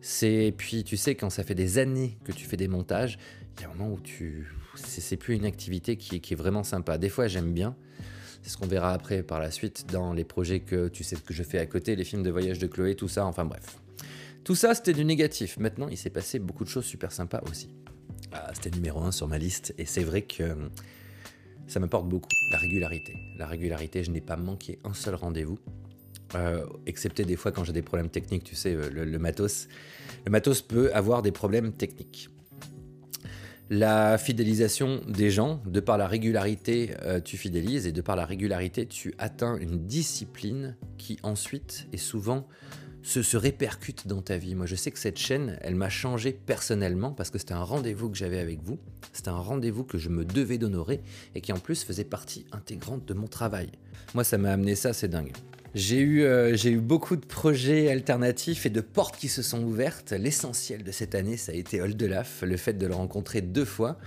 C'est 0.01 0.55
puis 0.57 0.85
tu 0.85 0.97
sais 0.97 1.15
quand 1.15 1.29
ça 1.29 1.43
fait 1.43 1.55
des 1.55 1.79
années 1.79 2.17
que 2.25 2.33
tu 2.33 2.47
fais 2.47 2.57
des 2.57 2.69
montages, 2.69 3.19
il 3.59 3.63
y 3.63 3.65
a 3.65 3.71
un 3.71 3.75
moment 3.75 3.93
où 3.93 4.01
tu 4.01 4.51
c'est 4.75 5.17
plus 5.17 5.35
une 5.35 5.45
activité 5.45 5.97
qui, 5.97 6.21
qui 6.21 6.33
est 6.33 6.37
vraiment 6.37 6.63
sympa. 6.63 6.97
Des 6.97 7.11
fois 7.11 7.27
j'aime 7.27 7.53
bien, 7.53 7.77
c'est 8.43 8.51
ce 8.51 8.57
qu'on 8.57 8.67
verra 8.67 8.93
après 8.93 9.23
par 9.23 9.41
la 9.41 9.51
suite 9.51 9.87
dans 9.93 10.15
les 10.15 10.25
projets 10.25 10.61
que 10.61 10.89
tu 10.89 11.05
sais 11.05 11.17
que 11.17 11.35
je 11.35 11.43
fais 11.43 11.59
à 11.59 11.67
côté, 11.67 11.97
les 11.97 12.05
films 12.05 12.23
de 12.23 12.31
voyage 12.31 12.59
de 12.59 12.67
Chloé, 12.67 12.95
tout 12.95 13.09
ça, 13.09 13.27
enfin 13.27 13.45
bref. 13.45 13.79
Tout 14.45 14.55
ça, 14.55 14.75
c'était 14.75 14.95
du 14.95 15.05
négatif. 15.05 15.59
Maintenant, 15.59 15.89
il 15.89 15.99
s'est 15.99 16.11
passé 16.11 16.39
beaucoup 16.39 16.65
de 16.65 16.71
choses 16.71 16.87
super 16.87 17.13
sympas 17.13 17.43
aussi. 17.51 17.69
Ah, 18.33 18.51
c'était 18.55 18.71
numéro 18.71 19.01
un 19.03 19.13
sur 19.13 19.27
ma 19.29 19.39
liste, 19.39 19.75
et 19.79 19.87
c'est 19.87 20.05
vrai 20.05 20.23
que 20.23 20.57
ça 21.67 21.81
m'apporte 21.81 22.09
beaucoup, 22.09 22.29
la 22.51 22.59
régularité. 22.59 23.17
La 23.39 23.47
régularité, 23.47 24.05
je 24.05 24.11
n'ai 24.11 24.21
pas 24.21 24.37
manqué 24.37 24.79
un 24.85 24.95
seul 24.95 25.15
rendez-vous. 25.15 25.59
Euh, 26.37 26.65
excepté 26.87 27.25
des 27.25 27.35
fois 27.35 27.51
quand 27.51 27.65
j'ai 27.65 27.73
des 27.73 27.83
problèmes 27.83 28.09
techniques, 28.09 28.45
tu 28.45 28.55
sais, 28.55 28.75
le, 28.75 29.05
le 29.05 29.19
matos. 29.19 29.69
Le 30.25 30.31
matos 30.31 30.63
peut 30.63 30.93
avoir 30.95 31.23
des 31.23 31.33
problèmes 31.33 31.73
techniques. 31.73 32.29
La 33.73 34.19
fidélisation 34.19 35.01
des 35.07 35.31
gens, 35.31 35.63
de 35.65 35.79
par 35.79 35.97
la 35.97 36.09
régularité, 36.09 36.97
euh, 37.03 37.21
tu 37.21 37.37
fidélises 37.37 37.87
et 37.87 37.93
de 37.93 38.01
par 38.01 38.17
la 38.17 38.27
régularité, 38.27 38.87
tu 38.87 39.15
atteins 39.19 39.57
une 39.59 39.87
discipline 39.87 40.77
qui 40.99 41.19
ensuite 41.23 41.87
est 41.93 41.97
souvent 41.97 42.49
se, 43.03 43.37
répercute 43.37 44.07
dans 44.07 44.23
ta 44.23 44.37
vie. 44.37 44.55
Moi, 44.55 44.67
je 44.67 44.75
sais 44.75 44.91
que 44.91 44.99
cette 44.99 45.19
chaîne, 45.19 45.59
elle 45.63 45.75
m'a 45.75 45.89
changé 45.89 46.33
personnellement 46.33 47.13
parce 47.13 47.31
que 47.31 47.39
c'était 47.39 47.55
un 47.55 47.63
rendez-vous 47.63 48.11
que 48.11 48.17
j'avais 48.17 48.39
avec 48.39 48.63
vous. 48.63 48.79
C'était 49.13 49.31
un 49.31 49.39
rendez-vous 49.39 49.85
que 49.85 49.99
je 49.99 50.09
me 50.09 50.25
devais 50.25 50.59
d'honorer 50.59 51.01
et 51.35 51.41
qui 51.41 51.53
en 51.53 51.59
plus 51.59 51.85
faisait 51.85 52.05
partie 52.05 52.47
intégrante 52.53 53.07
de 53.07 53.15
mon 53.15 53.27
travail. 53.27 53.71
Moi, 54.15 54.25
ça 54.25 54.39
m'a 54.39 54.53
amené 54.53 54.75
ça, 54.75 54.93
c'est 54.93 55.09
dingue. 55.09 55.33
J'ai 55.75 56.01
eu, 56.01 56.23
euh, 56.23 56.57
eu 56.57 56.79
beaucoup 56.79 57.15
de 57.15 57.25
projets 57.25 57.91
alternatifs 57.91 58.67
et 58.67 58.71
de 58.71 58.81
portes 58.81 59.17
qui 59.17 59.29
se 59.29 59.43
sont 59.43 59.63
ouvertes. 59.63 60.13
L'essentiel 60.13 60.83
de 60.83 60.91
cette 60.91 61.15
année, 61.15 61.37
ça 61.37 61.53
a 61.53 61.55
été 61.55 61.81
Oldelaf, 61.81 62.43
le 62.43 62.57
fait 62.57 62.73
de 62.73 62.87
le 62.87 62.95
rencontrer 62.95 63.41
deux 63.41 63.65
fois. 63.65 63.99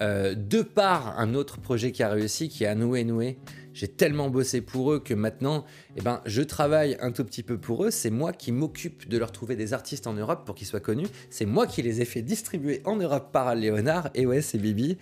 Euh, 0.00 0.34
de 0.34 0.62
par 0.62 1.18
un 1.20 1.34
autre 1.34 1.58
projet 1.58 1.92
qui 1.92 2.02
a 2.02 2.08
réussi, 2.08 2.48
qui 2.48 2.64
est 2.64 2.66
Anoué 2.66 3.04
Noué. 3.04 3.36
J'ai 3.72 3.88
tellement 3.88 4.30
bossé 4.30 4.60
pour 4.60 4.92
eux 4.92 5.00
que 5.00 5.14
maintenant, 5.14 5.64
eh 5.96 6.00
ben, 6.00 6.20
je 6.26 6.42
travaille 6.42 6.96
un 7.00 7.12
tout 7.12 7.24
petit 7.24 7.42
peu 7.42 7.58
pour 7.58 7.84
eux. 7.84 7.90
C'est 7.90 8.10
moi 8.10 8.32
qui 8.32 8.52
m'occupe 8.52 9.08
de 9.08 9.18
leur 9.18 9.32
trouver 9.32 9.56
des 9.56 9.72
artistes 9.72 10.06
en 10.06 10.14
Europe 10.14 10.44
pour 10.44 10.54
qu'ils 10.54 10.66
soient 10.66 10.80
connus. 10.80 11.06
C'est 11.30 11.46
moi 11.46 11.66
qui 11.66 11.82
les 11.82 12.00
ai 12.00 12.04
fait 12.04 12.22
distribuer 12.22 12.82
en 12.84 12.96
Europe 12.96 13.30
par 13.32 13.54
Léonard. 13.54 14.10
Et 14.14 14.26
ouais, 14.26 14.42
c'est 14.42 14.58
Bibi. 14.58 14.98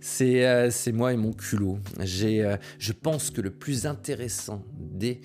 C'est 0.00 0.46
euh, 0.46 0.70
moi 0.92 1.12
et 1.12 1.16
mon 1.16 1.32
culot. 1.32 1.78
Euh, 1.98 2.56
je 2.78 2.92
pense 2.92 3.30
que 3.30 3.40
le 3.40 3.50
plus 3.50 3.86
intéressant 3.86 4.64
des 4.78 5.20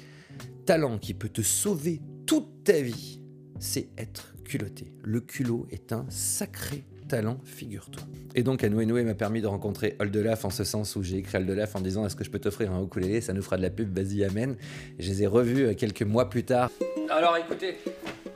talent 0.66 0.98
qui 0.98 1.14
peut 1.14 1.30
te 1.30 1.42
sauver 1.42 2.02
toute 2.25 2.64
ta 2.64 2.82
vie, 2.82 3.22
c'est 3.60 3.90
être 3.98 4.36
culotté. 4.44 4.94
Le 5.04 5.22
culot 5.22 5.68
est 5.72 5.92
un 5.92 6.06
sacré 6.10 6.86
talent, 7.08 7.38
figure-toi. 7.46 8.04
Et 8.36 8.44
donc, 8.44 8.64
Anoué 8.64 8.86
Noué 8.86 9.04
m'a 9.04 9.16
permis 9.16 9.42
de 9.42 9.48
rencontrer 9.48 9.96
Oldelaf 10.00 10.46
en 10.46 10.50
ce 10.50 10.64
sens 10.64 10.96
où 10.96 11.04
j'ai 11.04 11.18
écrit 11.18 11.38
Oldelaf 11.38 11.76
en 11.76 11.82
disant 11.82 12.06
Est-ce 12.06 12.16
que 12.16 12.24
je 12.24 12.30
peux 12.30 12.40
t'offrir 12.40 12.72
un 12.72 12.84
ukulélé? 12.84 13.22
Ça 13.22 13.34
nous 13.34 13.42
fera 13.42 13.58
de 13.58 13.62
la 13.62 13.70
pub, 13.70 13.98
vas-y, 13.98 14.24
amène. 14.24 14.58
Et 15.00 15.04
je 15.04 15.10
les 15.10 15.24
ai 15.24 15.28
revus 15.28 15.66
euh, 15.66 15.74
quelques 15.74 16.04
mois 16.04 16.30
plus 16.30 16.44
tard. 16.44 16.70
Alors 17.10 17.38
écoutez, 17.38 17.78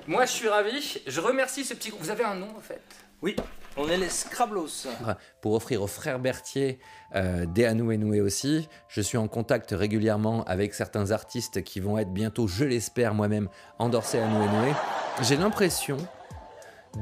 moi 0.08 0.26
je 0.26 0.32
suis 0.32 0.48
ravi. 0.48 1.02
Je 1.06 1.20
remercie 1.20 1.64
ce 1.64 1.74
petit 1.74 1.90
groupe. 1.90 2.02
Vous 2.02 2.12
avez 2.12 2.24
un 2.24 2.36
nom 2.36 2.50
en 2.58 2.62
fait? 2.62 2.82
Oui, 3.22 3.36
on 3.76 3.90
est 3.90 3.98
les 3.98 4.10
Scrablos. 4.10 4.88
pour 5.42 5.54
offrir 5.54 5.82
aux 5.82 5.88
frères 5.88 6.20
Berthier 6.20 6.80
euh, 7.16 7.46
des 7.46 7.66
Anoué 7.66 7.98
Noué 7.98 8.22
aussi. 8.22 8.70
Je 8.88 9.02
suis 9.02 9.18
en 9.18 9.28
contact 9.28 9.72
régulièrement 9.72 10.44
avec 10.46 10.74
certains 10.74 11.12
artistes 11.12 11.64
qui 11.64 11.80
vont 11.80 11.98
être 11.98 12.12
bientôt, 12.14 12.48
je 12.48 12.64
l'espère 12.64 13.14
moi-même, 13.14 13.50
endorsés 13.78 14.20
Anoué 14.20 14.46
Noué. 14.48 14.74
J'ai 15.22 15.36
l'impression, 15.36 15.98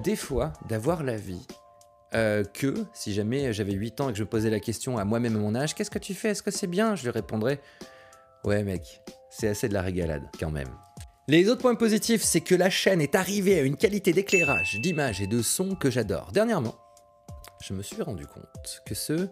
des 0.04 0.16
fois, 0.16 0.54
d'avoir 0.68 1.04
la 1.04 1.16
vie 1.16 1.46
euh, 2.14 2.44
que 2.44 2.74
si 2.94 3.14
jamais 3.14 3.52
j'avais 3.52 3.74
8 3.74 4.02
ans 4.02 4.10
et 4.10 4.14
que 4.14 4.18
je 4.18 4.24
posais 4.24 4.50
la 4.50 4.60
question 4.60 4.98
à 4.98 5.06
moi-même 5.06 5.36
à 5.36 5.40
mon 5.40 5.56
âge, 5.56 5.76
qu'est-ce 5.76 5.92
que 5.92 6.00
tu 6.00 6.14
fais? 6.14 6.30
Est-ce 6.30 6.44
que 6.44 6.52
c'est 6.52 6.68
bien? 6.68 6.96
Je 6.96 7.04
lui 7.04 7.10
répondrais, 7.10 7.60
ouais 8.44 8.64
mec, 8.64 9.02
c'est 9.30 9.48
assez 9.48 9.68
de 9.68 9.74
la 9.74 9.82
régalade 9.82 10.30
quand 10.40 10.52
même. 10.52 10.70
Les 11.28 11.50
autres 11.50 11.62
points 11.62 11.76
positifs, 11.76 12.24
c'est 12.24 12.40
que 12.40 12.56
la 12.56 12.70
chaîne 12.70 13.02
est 13.02 13.16
arrivée 13.16 13.60
à 13.60 13.64
une 13.64 13.76
qualité 13.76 14.14
d'éclairage, 14.14 14.80
d'image 14.80 15.22
et 15.22 15.28
de 15.28 15.42
son 15.42 15.76
que 15.76 15.92
j'adore. 15.92 16.32
Dernièrement, 16.32 16.76
je 17.62 17.74
me 17.74 17.82
suis 17.82 18.02
rendu 18.02 18.26
compte 18.26 18.82
que 18.86 18.96
ce 18.96 19.28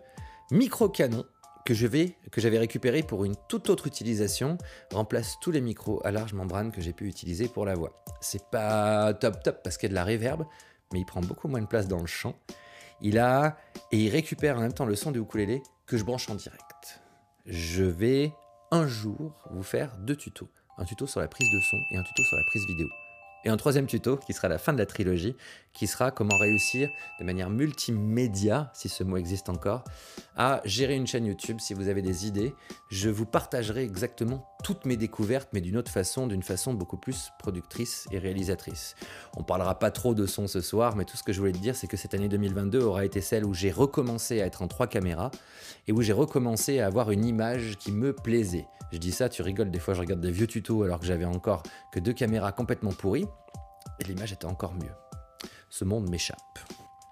micro-canon 0.51 1.23
que 1.65 1.73
j'avais 1.73 2.57
récupéré 2.57 3.03
pour 3.03 3.25
une 3.25 3.35
toute 3.49 3.69
autre 3.69 3.87
utilisation, 3.87 4.57
remplace 4.93 5.35
tous 5.41 5.51
les 5.51 5.61
micros 5.61 5.99
à 6.05 6.11
large 6.11 6.33
membrane 6.33 6.71
que 6.71 6.79
j'ai 6.79 6.93
pu 6.93 7.07
utiliser 7.07 7.47
pour 7.47 7.65
la 7.65 7.73
voix. 7.73 8.03
C'est 8.21 8.49
pas 8.49 9.13
top 9.15 9.43
top 9.43 9.63
parce 9.63 9.77
qu'il 9.77 9.89
y 9.89 9.89
a 9.89 9.93
de 9.93 9.95
la 9.95 10.05
reverb, 10.05 10.45
mais 10.93 10.99
il 10.99 11.05
prend 11.05 11.21
beaucoup 11.21 11.47
moins 11.47 11.61
de 11.61 11.67
place 11.67 11.87
dans 11.87 11.99
le 11.99 12.05
champ. 12.05 12.35
Il 13.01 13.19
a 13.19 13.57
et 13.91 13.97
il 13.97 14.09
récupère 14.09 14.57
en 14.57 14.61
même 14.61 14.73
temps 14.73 14.85
le 14.85 14.95
son 14.95 15.11
du 15.11 15.19
ukulélé 15.19 15.61
que 15.87 15.97
je 15.97 16.03
branche 16.03 16.29
en 16.29 16.35
direct. 16.35 17.01
Je 17.45 17.83
vais 17.83 18.31
un 18.71 18.87
jour 18.87 19.33
vous 19.51 19.63
faire 19.63 19.97
deux 19.97 20.15
tutos, 20.15 20.49
un 20.77 20.85
tuto 20.85 21.07
sur 21.07 21.19
la 21.19 21.27
prise 21.27 21.49
de 21.51 21.59
son 21.59 21.77
et 21.91 21.97
un 21.97 22.03
tuto 22.03 22.23
sur 22.23 22.37
la 22.37 22.43
prise 22.43 22.65
vidéo. 22.67 22.87
Et 23.43 23.49
un 23.49 23.57
troisième 23.57 23.85
tuto 23.85 24.17
qui 24.17 24.33
sera 24.33 24.47
la 24.47 24.57
fin 24.57 24.73
de 24.73 24.79
la 24.79 24.87
trilogie, 24.87 25.35
qui 25.75 25.87
sera 25.87 26.09
comment 26.09 26.37
réussir 26.37 26.89
de 27.19 27.25
manière 27.25 27.49
multimédia, 27.49 28.71
si 28.73 28.89
ce 28.89 29.03
mot 29.03 29.17
existe 29.17 29.49
encore, 29.49 29.83
à 30.35 30.61
gérer 30.65 30.95
une 30.95 31.05
chaîne 31.05 31.25
YouTube. 31.25 31.59
Si 31.59 31.73
vous 31.73 31.89
avez 31.89 32.01
des 32.01 32.25
idées, 32.25 32.55
je 32.89 33.09
vous 33.09 33.25
partagerai 33.25 33.83
exactement 33.83 34.47
toutes 34.63 34.85
mes 34.85 34.97
découvertes, 34.97 35.49
mais 35.53 35.61
d'une 35.61 35.77
autre 35.77 35.91
façon, 35.91 36.27
d'une 36.27 36.41
façon 36.41 36.73
beaucoup 36.73 36.97
plus 36.97 37.31
productrice 37.37 38.07
et 38.11 38.17
réalisatrice. 38.17 38.95
On 39.35 39.43
parlera 39.43 39.77
pas 39.77 39.91
trop 39.91 40.15
de 40.15 40.25
son 40.25 40.47
ce 40.47 40.61
soir, 40.61 40.95
mais 40.95 41.05
tout 41.05 41.17
ce 41.17 41.23
que 41.23 41.33
je 41.33 41.39
voulais 41.39 41.51
te 41.51 41.59
dire, 41.59 41.75
c'est 41.75 41.87
que 41.87 41.97
cette 41.97 42.13
année 42.13 42.29
2022 42.29 42.81
aura 42.81 43.05
été 43.05 43.21
celle 43.21 43.45
où 43.45 43.53
j'ai 43.53 43.71
recommencé 43.71 44.41
à 44.41 44.45
être 44.45 44.61
en 44.61 44.67
trois 44.67 44.87
caméras 44.87 45.29
et 45.87 45.91
où 45.91 46.01
j'ai 46.01 46.13
recommencé 46.13 46.79
à 46.79 46.87
avoir 46.87 47.11
une 47.11 47.25
image 47.25 47.77
qui 47.77 47.91
me 47.91 48.13
plaisait. 48.13 48.67
Je 48.91 48.97
dis 48.97 49.11
ça, 49.11 49.27
tu 49.29 49.41
rigoles, 49.41 49.71
des 49.71 49.79
fois 49.79 49.93
je 49.93 49.99
regarde 49.99 50.21
des 50.21 50.31
vieux 50.31 50.47
tutos 50.47 50.83
alors 50.83 50.99
que 50.99 51.05
j'avais 51.05 51.25
encore 51.25 51.63
que 51.91 51.99
deux 51.99 52.13
caméras 52.13 52.53
complètement 52.53 52.91
pourries 52.91 53.25
et 53.99 54.03
l'image 54.05 54.31
était 54.31 54.45
encore 54.45 54.73
mieux. 54.73 55.04
Ce 55.77 55.83
monde 55.83 56.09
m'échappe. 56.09 56.59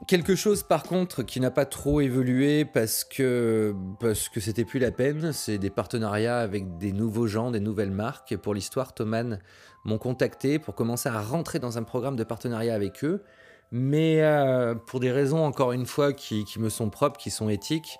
Quelque 0.07 0.37
chose 0.37 0.63
par 0.63 0.83
contre 0.83 1.21
qui 1.21 1.41
n'a 1.41 1.51
pas 1.51 1.65
trop 1.65 1.99
évolué 1.99 2.63
parce 2.63 3.03
que 3.03 3.75
parce 3.99 4.29
que 4.29 4.39
c'était 4.39 4.63
plus 4.63 4.79
la 4.79 4.91
peine, 4.91 5.33
c'est 5.33 5.57
des 5.57 5.69
partenariats 5.69 6.39
avec 6.39 6.77
des 6.77 6.93
nouveaux 6.93 7.27
gens, 7.27 7.51
des 7.51 7.59
nouvelles 7.59 7.91
marques. 7.91 8.37
Pour 8.37 8.53
l'histoire, 8.53 8.93
Thoman 8.93 9.41
m'ont 9.83 9.97
contacté 9.97 10.59
pour 10.59 10.75
commencer 10.75 11.09
à 11.09 11.21
rentrer 11.21 11.59
dans 11.59 11.77
un 11.77 11.83
programme 11.83 12.15
de 12.15 12.23
partenariat 12.23 12.73
avec 12.73 13.03
eux, 13.03 13.25
mais 13.71 14.23
euh, 14.23 14.75
pour 14.75 15.01
des 15.01 15.11
raisons 15.11 15.43
encore 15.43 15.73
une 15.73 15.85
fois 15.85 16.13
qui, 16.13 16.45
qui 16.45 16.61
me 16.61 16.69
sont 16.69 16.89
propres, 16.89 17.19
qui 17.19 17.31
sont 17.31 17.49
éthiques. 17.49 17.99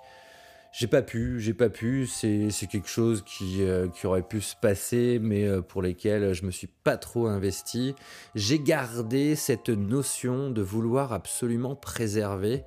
J'ai 0.76 0.88
pas 0.88 1.02
pu, 1.02 1.38
j'ai 1.38 1.54
pas 1.54 1.70
pu. 1.70 2.08
C'est 2.08 2.50
quelque 2.68 2.88
chose 2.88 3.22
qui, 3.24 3.62
euh, 3.62 3.86
qui 3.88 4.08
aurait 4.08 4.26
pu 4.26 4.40
se 4.40 4.56
passer, 4.56 5.20
mais 5.22 5.44
euh, 5.44 5.62
pour 5.62 5.82
lesquels 5.82 6.32
je 6.32 6.44
me 6.44 6.50
suis 6.50 6.66
pas 6.66 6.96
trop 6.96 7.28
investi. 7.28 7.94
J'ai 8.34 8.58
gardé 8.58 9.36
cette 9.36 9.68
notion 9.68 10.50
de 10.50 10.62
vouloir 10.62 11.12
absolument 11.12 11.76
préserver, 11.76 12.64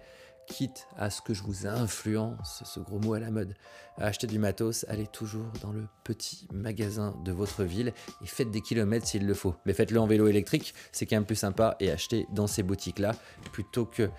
quitte 0.48 0.88
à 0.96 1.10
ce 1.10 1.22
que 1.22 1.34
je 1.34 1.43
vous 1.43 1.67
influence, 1.67 2.63
ce 2.65 2.80
gros 2.80 2.98
mot 3.00 3.13
à 3.13 3.20
la 3.20 3.30
mode, 3.30 3.56
à 3.98 4.06
acheter 4.06 4.26
du 4.26 4.39
matos, 4.39 4.86
allez 4.88 5.08
toujours 5.08 5.52
dans 5.62 5.74
le 5.74 5.84
petit 6.06 6.48
magasin 6.54 7.13
de 7.26 7.34
votre 7.34 7.65
ville 7.65 7.91
et 8.24 8.26
faites 8.26 8.52
des 8.52 8.62
kilomètres 8.62 9.06
s'il 9.06 9.28
le 9.28 9.34
faut. 9.34 9.56
Mais 9.65 9.74
faites-le 9.74 10.00
en 10.00 10.08
vélo 10.08 10.28
électrique, 10.30 10.74
c'est 10.93 11.06
quand 11.06 11.17
même 11.17 11.26
plus 11.26 11.36
sympa 11.36 11.76
et 11.82 11.91
achetez 11.91 12.26
dans 12.32 12.48
ces 12.48 12.63
boutiques-là 12.63 13.15
plutôt 13.52 13.86
que. 13.86 14.10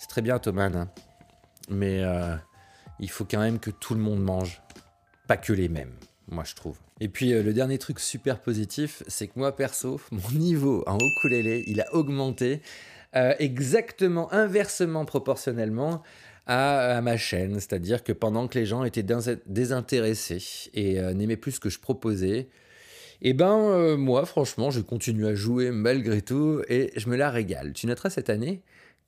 C'est 0.00 0.08
très 0.08 0.22
bien, 0.22 0.40
Thomas, 0.40 0.70
hein, 0.74 0.88
mais. 1.68 2.02
euh, 2.02 2.34
il 3.00 3.10
faut 3.10 3.24
quand 3.24 3.40
même 3.40 3.58
que 3.58 3.70
tout 3.70 3.94
le 3.94 4.00
monde 4.00 4.22
mange, 4.22 4.60
pas 5.26 5.36
que 5.36 5.52
les 5.52 5.68
mêmes, 5.68 5.92
moi 6.28 6.44
je 6.44 6.54
trouve. 6.54 6.78
Et 7.00 7.08
puis 7.08 7.32
euh, 7.32 7.42
le 7.42 7.52
dernier 7.52 7.78
truc 7.78 8.00
super 8.00 8.40
positif, 8.40 9.02
c'est 9.06 9.28
que 9.28 9.32
moi 9.36 9.54
perso, 9.54 10.00
mon 10.10 10.38
niveau 10.38 10.82
en 10.86 10.98
ukulélé, 10.98 11.64
il 11.66 11.80
a 11.80 11.94
augmenté 11.94 12.60
euh, 13.16 13.34
exactement 13.38 14.32
inversement 14.32 15.04
proportionnellement 15.04 16.02
à, 16.50 17.02
ma 17.02 17.18
chaîne, 17.18 17.56
c'est-à-dire 17.56 18.02
que 18.02 18.12
pendant 18.12 18.48
que 18.48 18.58
les 18.58 18.64
gens 18.64 18.82
étaient 18.84 19.02
dés- 19.02 19.38
désintéressés 19.44 20.70
et 20.72 20.98
euh, 20.98 21.12
n'aimaient 21.12 21.36
plus 21.36 21.52
ce 21.52 21.60
que 21.60 21.68
je 21.68 21.78
proposais, 21.78 22.48
et 23.20 23.34
ben 23.34 23.96
moi 23.96 24.24
franchement, 24.24 24.70
je 24.70 24.80
continue 24.80 25.26
à 25.26 25.34
jouer 25.34 25.72
malgré 25.72 26.22
tout 26.22 26.62
et 26.68 26.92
je 26.96 27.08
me 27.10 27.16
la 27.16 27.30
régale. 27.30 27.72
Tu 27.72 27.86
noteras 27.86 28.10
cette 28.10 28.30
année 28.30 28.62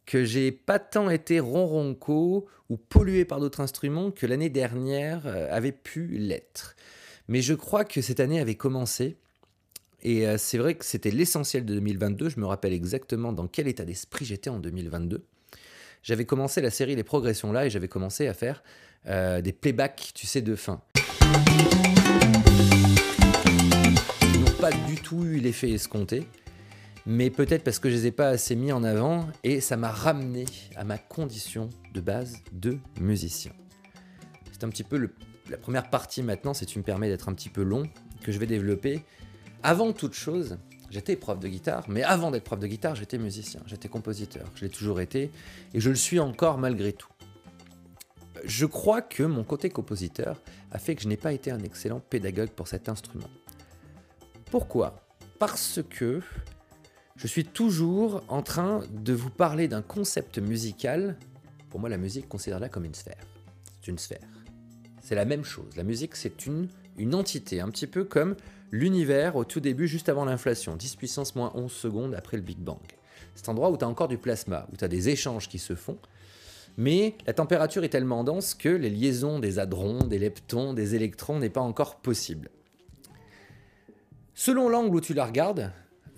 que 0.07 0.25
j'ai 0.25 0.53
pas 0.53 0.79
tant 0.79 1.11
été 1.11 1.41
ronronco 1.41 2.47
ou 2.69 2.77
pollué 2.77 3.25
par 3.25 3.41
d'autres 3.41 3.61
instruments 3.61 4.11
que 4.11 4.27
l'année 4.27 4.49
dernière 4.49 5.27
euh, 5.27 5.47
avait 5.51 5.73
pu 5.73 6.07
l'être. 6.07 6.77
Mais 7.29 7.43
je 7.43 7.55
crois 7.55 7.85
que 7.85 8.01
cette 8.01 8.21
année 8.21 8.41
avait 8.41 8.57
commencé 8.57 9.17
Et 10.03 10.27
euh, 10.27 10.37
c'est 10.39 10.59
vrai 10.59 10.75
que 10.75 10.85
c'était 10.85 11.11
l'essentiel 11.11 11.65
de 11.65 11.75
2022. 11.75 12.31
Je 12.31 12.41
me 12.41 12.47
rappelle 12.47 12.73
exactement 12.73 13.33
dans 13.33 13.47
quel 13.47 13.69
état 13.69 13.85
d'esprit 13.85 14.25
j'étais 14.25 14.51
en 14.51 14.59
2022. 14.59 15.25
J'avais 16.03 16.25
commencé 16.25 16.61
la 16.61 16.71
série 16.71 16.97
Les 16.97 17.05
Progressions 17.05 17.53
là 17.53 17.67
et 17.67 17.71
j'avais 17.71 17.89
commencé 17.89 18.27
à 18.27 18.35
faire 18.35 18.63
euh, 19.07 19.41
des 19.43 19.53
playbacks, 19.53 20.13
tu 20.15 20.27
sais, 20.27 20.41
de 20.41 20.57
fin. 20.57 20.81
Ils 24.23 24.41
n'ont 24.41 24.57
pas 24.61 24.71
du 24.89 24.97
tout 24.97 25.25
eu 25.25 25.39
l'effet 25.39 25.71
escompté, 25.71 26.27
mais 27.11 27.29
peut-être 27.29 27.65
parce 27.65 27.81
que 27.81 27.91
je 27.91 27.97
les 27.97 28.07
ai 28.07 28.11
pas 28.13 28.29
assez 28.29 28.55
mis 28.55 28.71
en 28.71 28.85
avant 28.85 29.27
et 29.43 29.61
ça 29.61 29.77
m'a 29.77 29.91
ramené 29.91 30.45
à 30.77 30.85
ma 30.85 30.97
condition 30.97 31.69
de 31.93 32.01
base 32.01 32.37
de 32.53 32.79
musicien. 33.01 33.51
C'est 34.53 34.63
un 34.63 34.69
petit 34.69 34.85
peu 34.85 35.11
la 35.49 35.57
première 35.57 35.91
partie 35.91 36.23
maintenant, 36.23 36.55
si 36.55 36.67
tu 36.67 36.79
me 36.79 36.85
permets 36.85 37.09
d'être 37.09 37.29
un 37.29 37.35
petit 37.35 37.49
peu 37.49 37.63
long, 37.63 37.83
que 38.23 38.31
je 38.31 38.39
vais 38.39 38.47
développer. 38.47 39.03
Avant 39.65 39.93
toute 39.93 40.15
chose, 40.15 40.59
j'étais 40.89 41.17
prof 41.17 41.41
de 41.41 41.49
guitare, 41.49 41.85
mais 41.89 42.05
avant 42.05 42.31
d'être 42.31 42.45
prof 42.45 42.61
de 42.61 42.69
guitare, 42.69 42.95
j'étais 42.95 43.19
musicien, 43.19 43.61
j'étais 43.67 43.89
compositeur. 43.89 44.47
Je 44.55 44.67
l'ai 44.67 44.71
toujours 44.71 45.01
été 45.01 45.33
et 45.75 45.81
je 45.81 45.91
le 45.91 45.97
suis 45.97 46.21
encore 46.21 46.59
malgré 46.59 46.93
tout. 46.93 47.11
Je 48.45 48.67
crois 48.67 49.03
que 49.03 49.25
mon 49.25 49.43
côté 49.43 49.69
compositeur 49.69 50.41
a 50.71 50.79
fait 50.79 50.95
que 50.95 51.03
je 51.03 51.09
n'ai 51.09 51.17
pas 51.17 51.33
été 51.33 51.51
un 51.51 51.59
excellent 51.59 51.99
pédagogue 51.99 52.51
pour 52.51 52.69
cet 52.69 52.89
instrument. 52.89 53.31
Pourquoi? 54.53 55.05
Parce 55.41 55.81
que 55.91 56.21
je 57.21 57.27
suis 57.27 57.45
toujours 57.45 58.23
en 58.29 58.41
train 58.41 58.81
de 58.91 59.13
vous 59.13 59.29
parler 59.29 59.69
d'un 59.69 59.83
concept 59.83 60.39
musical. 60.39 61.19
Pour 61.69 61.79
moi, 61.79 61.91
la 61.91 61.99
musique, 61.99 62.27
considère-la 62.31 62.71
comme 62.71 62.87
une 62.87 62.95
sphère. 62.95 63.23
C'est 63.79 63.91
une 63.91 63.99
sphère. 63.99 64.27
C'est 65.03 65.17
la 65.17 65.27
même 65.27 65.45
chose. 65.45 65.77
La 65.77 65.83
musique, 65.83 66.17
c'est 66.17 66.47
une, 66.47 66.71
entité, 67.13 67.61
un 67.61 67.69
petit 67.69 67.87
peu 67.87 68.05
comme 68.05 68.37
l'univers 68.71 69.37
au 69.37 69.45
tout 69.45 69.61
début, 69.61 69.87
juste 69.87 70.09
avant 70.09 70.25
l'inflation, 70.25 70.77
10 70.77 70.97
puissance 70.97 71.37
moins 71.37 71.53
11 71.55 71.71
secondes 71.71 72.15
après 72.15 72.39
le 72.39 72.43
Big 72.43 72.57
Bang. 72.57 72.81
Cet 73.35 73.51
endroit 73.51 73.71
où 73.71 73.77
tu 73.77 73.85
as 73.85 73.89
encore 73.89 74.09
du 74.09 74.17
plasma, 74.17 74.67
où 74.73 74.77
tu 74.79 74.85
as 74.85 74.89
des 74.89 75.11
échanges 75.11 75.47
qui 75.47 75.59
se 75.59 75.75
font, 75.75 75.99
mais 76.79 77.17
la 77.27 77.35
température 77.35 77.85
est 77.85 77.91
tellement 77.91 78.25
dense 78.25 78.55
que 78.55 78.71
les 78.71 78.89
liaisons 78.89 79.41
des 79.41 79.59
hadrons, 79.59 80.07
des 80.07 80.19
leptons, 80.19 80.73
des 80.73 80.95
électrons 80.95 81.39
n'est 81.39 81.51
pas 81.51 81.61
encore 81.61 81.97
possible. 81.97 82.49
Selon 84.33 84.71
l'angle 84.71 84.97
où 84.97 85.01
tu 85.03 85.13
la 85.13 85.27
regardes, 85.27 85.71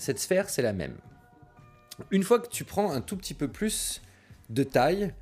cette 0.03 0.19
sphère, 0.19 0.51
c'est 0.51 0.63
la 0.63 0.73
même. 0.73 0.97
Une 2.11 2.25
fois 2.25 2.41
que 2.41 2.49
tu 2.49 2.65
prends 2.65 2.91
un 2.93 3.01
tout 3.01 3.17
petit 3.17 3.35
peu 3.35 3.49
plus 3.49 4.03
de 4.51 4.65
taille, 4.65 5.15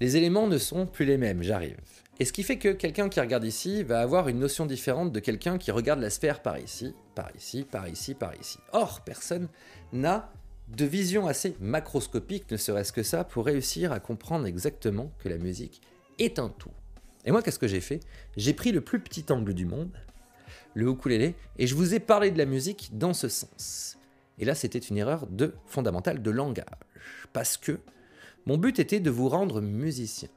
les 0.00 0.16
éléments 0.16 0.46
ne 0.46 0.58
sont 0.58 0.86
plus 0.86 1.04
les 1.04 1.18
mêmes, 1.18 1.42
j'arrive. 1.42 1.76
Et 2.20 2.24
ce 2.24 2.32
qui 2.32 2.42
fait 2.42 2.58
que 2.58 2.68
quelqu'un 2.68 3.08
qui 3.08 3.20
regarde 3.20 3.44
ici 3.44 3.82
va 3.82 4.00
avoir 4.00 4.28
une 4.28 4.38
notion 4.38 4.66
différente 4.66 5.12
de 5.12 5.20
quelqu'un 5.20 5.58
qui 5.58 5.70
regarde 5.70 6.00
la 6.00 6.10
sphère 6.10 6.40
par 6.40 6.58
ici, 6.58 6.94
par 7.14 7.30
ici, 7.36 7.64
par 7.64 7.88
ici, 7.88 8.14
par 8.14 8.34
ici. 8.40 8.58
Or, 8.72 9.00
personne 9.04 9.48
n'a 9.92 10.32
de 10.68 10.84
vision 10.84 11.26
assez 11.26 11.56
macroscopique, 11.60 12.50
ne 12.50 12.56
serait-ce 12.56 12.92
que 12.92 13.02
ça, 13.02 13.24
pour 13.24 13.46
réussir 13.46 13.90
à 13.90 14.00
comprendre 14.00 14.46
exactement 14.46 15.12
que 15.18 15.28
la 15.28 15.38
musique 15.38 15.80
est 16.18 16.38
un 16.38 16.48
tout. 16.48 16.72
Et 17.24 17.32
moi, 17.32 17.42
qu'est-ce 17.42 17.58
que 17.58 17.68
j'ai 17.68 17.80
fait? 17.80 18.00
J'ai 18.36 18.52
pris 18.52 18.70
le 18.70 18.82
plus 18.82 19.00
petit 19.00 19.24
angle 19.30 19.54
du 19.54 19.66
monde, 19.66 19.90
le 20.74 20.88
ukulélé, 20.88 21.34
et 21.56 21.66
je 21.66 21.74
vous 21.74 21.94
ai 21.94 22.00
parlé 22.00 22.30
de 22.30 22.38
la 22.38 22.46
musique 22.46 22.90
dans 22.92 23.14
ce 23.14 23.28
sens. 23.28 23.98
Et 24.38 24.44
là, 24.44 24.54
c'était 24.54 24.78
une 24.78 24.98
erreur 24.98 25.26
de 25.26 25.54
fondamentale 25.66 26.22
de 26.22 26.30
langage, 26.30 26.64
parce 27.32 27.56
que 27.56 27.78
mon 28.46 28.56
but 28.56 28.78
était 28.78 29.00
de 29.00 29.10
vous 29.10 29.28
rendre 29.28 29.60
musicien. 29.60 30.28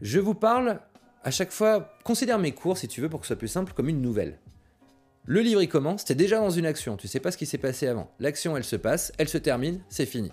Je 0.00 0.20
vous 0.20 0.34
parle 0.34 0.80
à 1.24 1.30
chaque 1.30 1.50
fois, 1.50 1.98
considère 2.04 2.38
mes 2.38 2.52
cours, 2.52 2.78
si 2.78 2.88
tu 2.88 3.00
veux, 3.00 3.08
pour 3.08 3.20
que 3.20 3.26
ce 3.26 3.34
soit 3.34 3.38
plus 3.38 3.48
simple, 3.48 3.72
comme 3.74 3.88
une 3.88 4.00
nouvelle. 4.00 4.38
Le 5.26 5.40
livre, 5.40 5.60
il 5.60 5.68
commence, 5.68 6.04
t'es 6.04 6.14
déjà 6.14 6.38
dans 6.38 6.50
une 6.50 6.64
action, 6.64 6.96
tu 6.96 7.08
sais 7.08 7.20
pas 7.20 7.30
ce 7.30 7.36
qui 7.36 7.44
s'est 7.44 7.58
passé 7.58 7.86
avant. 7.86 8.10
L'action, 8.18 8.56
elle 8.56 8.64
se 8.64 8.76
passe, 8.76 9.12
elle 9.18 9.28
se 9.28 9.36
termine, 9.36 9.80
c'est 9.88 10.06
fini. 10.06 10.30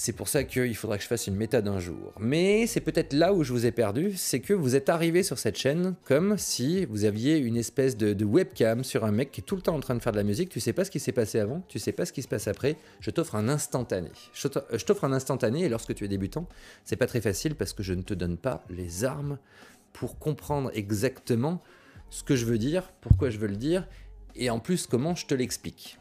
C'est 0.00 0.12
pour 0.12 0.28
ça 0.28 0.44
qu'il 0.44 0.76
faudra 0.76 0.96
que 0.96 1.02
je 1.02 1.08
fasse 1.08 1.26
une 1.26 1.34
méthode 1.34 1.66
un 1.66 1.80
jour. 1.80 2.12
Mais 2.20 2.68
c'est 2.68 2.80
peut-être 2.80 3.12
là 3.12 3.34
où 3.34 3.42
je 3.42 3.52
vous 3.52 3.66
ai 3.66 3.72
perdu, 3.72 4.12
c'est 4.16 4.38
que 4.38 4.54
vous 4.54 4.76
êtes 4.76 4.90
arrivé 4.90 5.24
sur 5.24 5.40
cette 5.40 5.58
chaîne 5.58 5.96
comme 6.04 6.38
si 6.38 6.84
vous 6.84 7.04
aviez 7.04 7.36
une 7.36 7.56
espèce 7.56 7.96
de, 7.96 8.12
de 8.12 8.24
webcam 8.24 8.84
sur 8.84 9.04
un 9.04 9.10
mec 9.10 9.32
qui 9.32 9.40
est 9.40 9.44
tout 9.44 9.56
le 9.56 9.60
temps 9.60 9.74
en 9.74 9.80
train 9.80 9.96
de 9.96 10.00
faire 10.00 10.12
de 10.12 10.16
la 10.16 10.22
musique, 10.22 10.50
tu 10.50 10.60
sais 10.60 10.72
pas 10.72 10.84
ce 10.84 10.92
qui 10.92 11.00
s'est 11.00 11.10
passé 11.10 11.40
avant, 11.40 11.64
tu 11.66 11.80
sais 11.80 11.90
pas 11.90 12.06
ce 12.06 12.12
qui 12.12 12.22
se 12.22 12.28
passe 12.28 12.46
après, 12.46 12.76
je 13.00 13.10
t'offre 13.10 13.34
un 13.34 13.48
instantané. 13.48 14.10
Je 14.32 14.46
je 14.46 14.84
t'offre 14.84 15.02
un 15.02 15.12
instantané 15.12 15.64
et 15.64 15.68
lorsque 15.68 15.96
tu 15.96 16.04
es 16.04 16.08
débutant, 16.08 16.46
c'est 16.84 16.94
pas 16.94 17.08
très 17.08 17.20
facile 17.20 17.56
parce 17.56 17.72
que 17.72 17.82
je 17.82 17.92
ne 17.92 18.02
te 18.02 18.14
donne 18.14 18.36
pas 18.36 18.64
les 18.70 19.02
armes 19.04 19.36
pour 19.92 20.20
comprendre 20.20 20.70
exactement 20.74 21.60
ce 22.08 22.22
que 22.22 22.36
je 22.36 22.44
veux 22.44 22.58
dire, 22.58 22.92
pourquoi 23.00 23.30
je 23.30 23.38
veux 23.38 23.48
le 23.48 23.56
dire, 23.56 23.88
et 24.36 24.48
en 24.48 24.60
plus 24.60 24.86
comment 24.86 25.16
je 25.16 25.26
te 25.26 25.34
l'explique. 25.34 25.98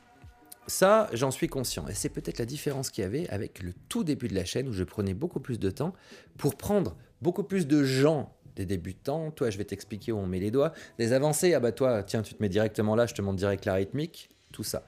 Ça, 0.68 1.10
j'en 1.14 1.32
suis 1.32 1.48
conscient. 1.48 1.88
Et 1.88 1.94
c'est 1.94 2.10
peut-être 2.10 2.40
la 2.40 2.46
différence 2.46 2.90
qu'il 2.90 3.04
y 3.04 3.08
avait 3.08 3.28
avec 3.30 3.64
le 3.64 3.74
tout 3.88 4.04
début 4.04 4.28
de 4.28 4.36
la 4.36 4.44
chaîne 4.44 4.68
où 4.68 4.74
je 4.74 4.84
prenais 4.84 5.14
beaucoup 5.14 5.40
plus 5.40 5.60
de 5.60 5.72
temps 5.72 5.94
pour 6.38 6.56
prendre 6.56 6.98
beaucoup 7.22 7.44
plus 7.44 7.68
de 7.68 7.84
gens, 7.84 8.36
des 8.58 8.66
débutants. 8.66 9.32
Toi, 9.32 9.50
je 9.50 9.58
vais 9.58 9.64
t'expliquer 9.64 10.12
où 10.12 10.18
on 10.18 10.28
met 10.28 10.40
les 10.40 10.52
doigts. 10.52 10.74
Des 10.98 11.14
avancées, 11.14 11.54
ah 11.54 11.62
bah 11.62 11.72
toi, 11.72 12.04
tiens, 12.04 12.22
tu 12.22 12.34
te 12.34 12.42
mets 12.42 12.50
directement 12.50 12.96
là, 12.96 13.06
je 13.06 13.14
te 13.14 13.22
montre 13.22 13.38
direct 13.38 13.64
la 13.64 13.76
rythmique, 13.76 14.30
tout 14.52 14.64
ça. 14.64 14.86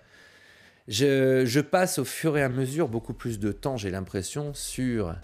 Je, 0.89 1.59
passe 1.61 1.99
au 1.99 2.05
fur 2.05 2.37
et 2.37 2.43
à 2.43 2.49
mesure 2.49 2.89
beaucoup 2.89 3.13
plus 3.13 3.39
de 3.39 3.51
temps, 3.51 3.77
j'ai 3.77 3.91
l'impression, 3.91 4.53
sur 4.53 5.15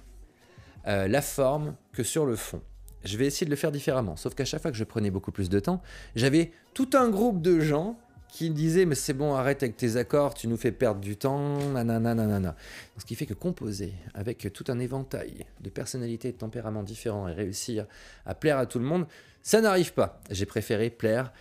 euh, 0.88 1.08
la 1.08 1.22
forme 1.22 1.76
que 1.92 2.04
sur 2.04 2.26
le 2.26 2.36
fond. 2.36 2.62
Je 3.04 3.18
vais 3.18 3.26
essayer 3.26 3.46
de 3.46 3.52
le 3.52 3.58
faire 3.58 3.72
différemment. 3.72 4.16
Sauf 4.16 4.36
qu'à 4.36 4.46
chaque 4.46 4.62
fois 4.62 4.72
que 4.72 4.78
je 4.78 4.84
prenais 4.84 5.12
beaucoup 5.12 5.32
plus 5.32 5.50
de 5.50 5.60
temps, 5.60 5.82
j'avais 6.16 6.52
tout 6.74 6.90
un 6.94 7.10
groupe 7.10 7.42
de 7.42 7.60
gens 7.60 8.00
qui 8.30 8.50
disaient 8.50 8.86
Mais 8.86 8.96
c'est 8.96 9.14
bon, 9.14 9.34
arrête 9.34 9.64
avec 9.64 9.78
tes 9.78 9.98
accords, 9.98 10.34
tu 10.34 10.48
nous 10.48 10.58
fais 10.58 10.72
perdre 10.72 11.02
du 11.02 11.18
temps, 11.18 11.58
nanana, 11.72 12.14
nanana. 12.14 12.56
Ce 12.98 13.06
qui 13.06 13.16
fait 13.16 13.26
que 13.26 13.34
composer 13.34 13.94
avec 14.14 14.52
tout 14.54 14.66
un 14.68 14.80
éventail 14.80 15.46
de 15.62 15.70
personnalités 15.70 16.30
et 16.30 16.32
de 16.32 16.38
tempéraments 16.38 16.84
différents 16.84 17.28
et 17.28 17.34
réussir 17.34 17.86
à 18.26 18.36
plaire 18.36 18.58
à 18.58 18.66
tout 18.66 18.80
le 18.80 18.86
monde, 18.86 19.06
ça 19.42 19.62
n'arrive 19.62 19.94
pas. 19.94 20.22
J'ai 20.32 20.46
préféré 20.46 20.90
plaire 20.90 21.32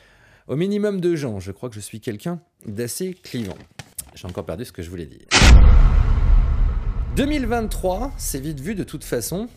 au 0.47 0.57
minimum 0.57 1.01
de 1.01 1.17
gens. 1.17 1.41
Je 1.41 1.53
crois 1.53 1.69
que 1.69 1.75
je 1.75 1.81
suis 1.81 2.01
quelqu'un 2.01 2.41
d'assez 2.67 3.15
clivant. 3.15 3.57
J'ai 4.15 4.29
encore 4.29 4.45
perdu 4.45 4.65
ce 4.65 4.73
que 4.73 4.83
je 4.83 4.91
voulais 4.91 5.07
dire. 5.07 5.27
2023, 7.17 8.13
c'est 8.17 8.41
vite 8.41 8.61
vu 8.61 8.75
de 8.75 8.85
toute 8.85 9.05
façon. 9.05 9.49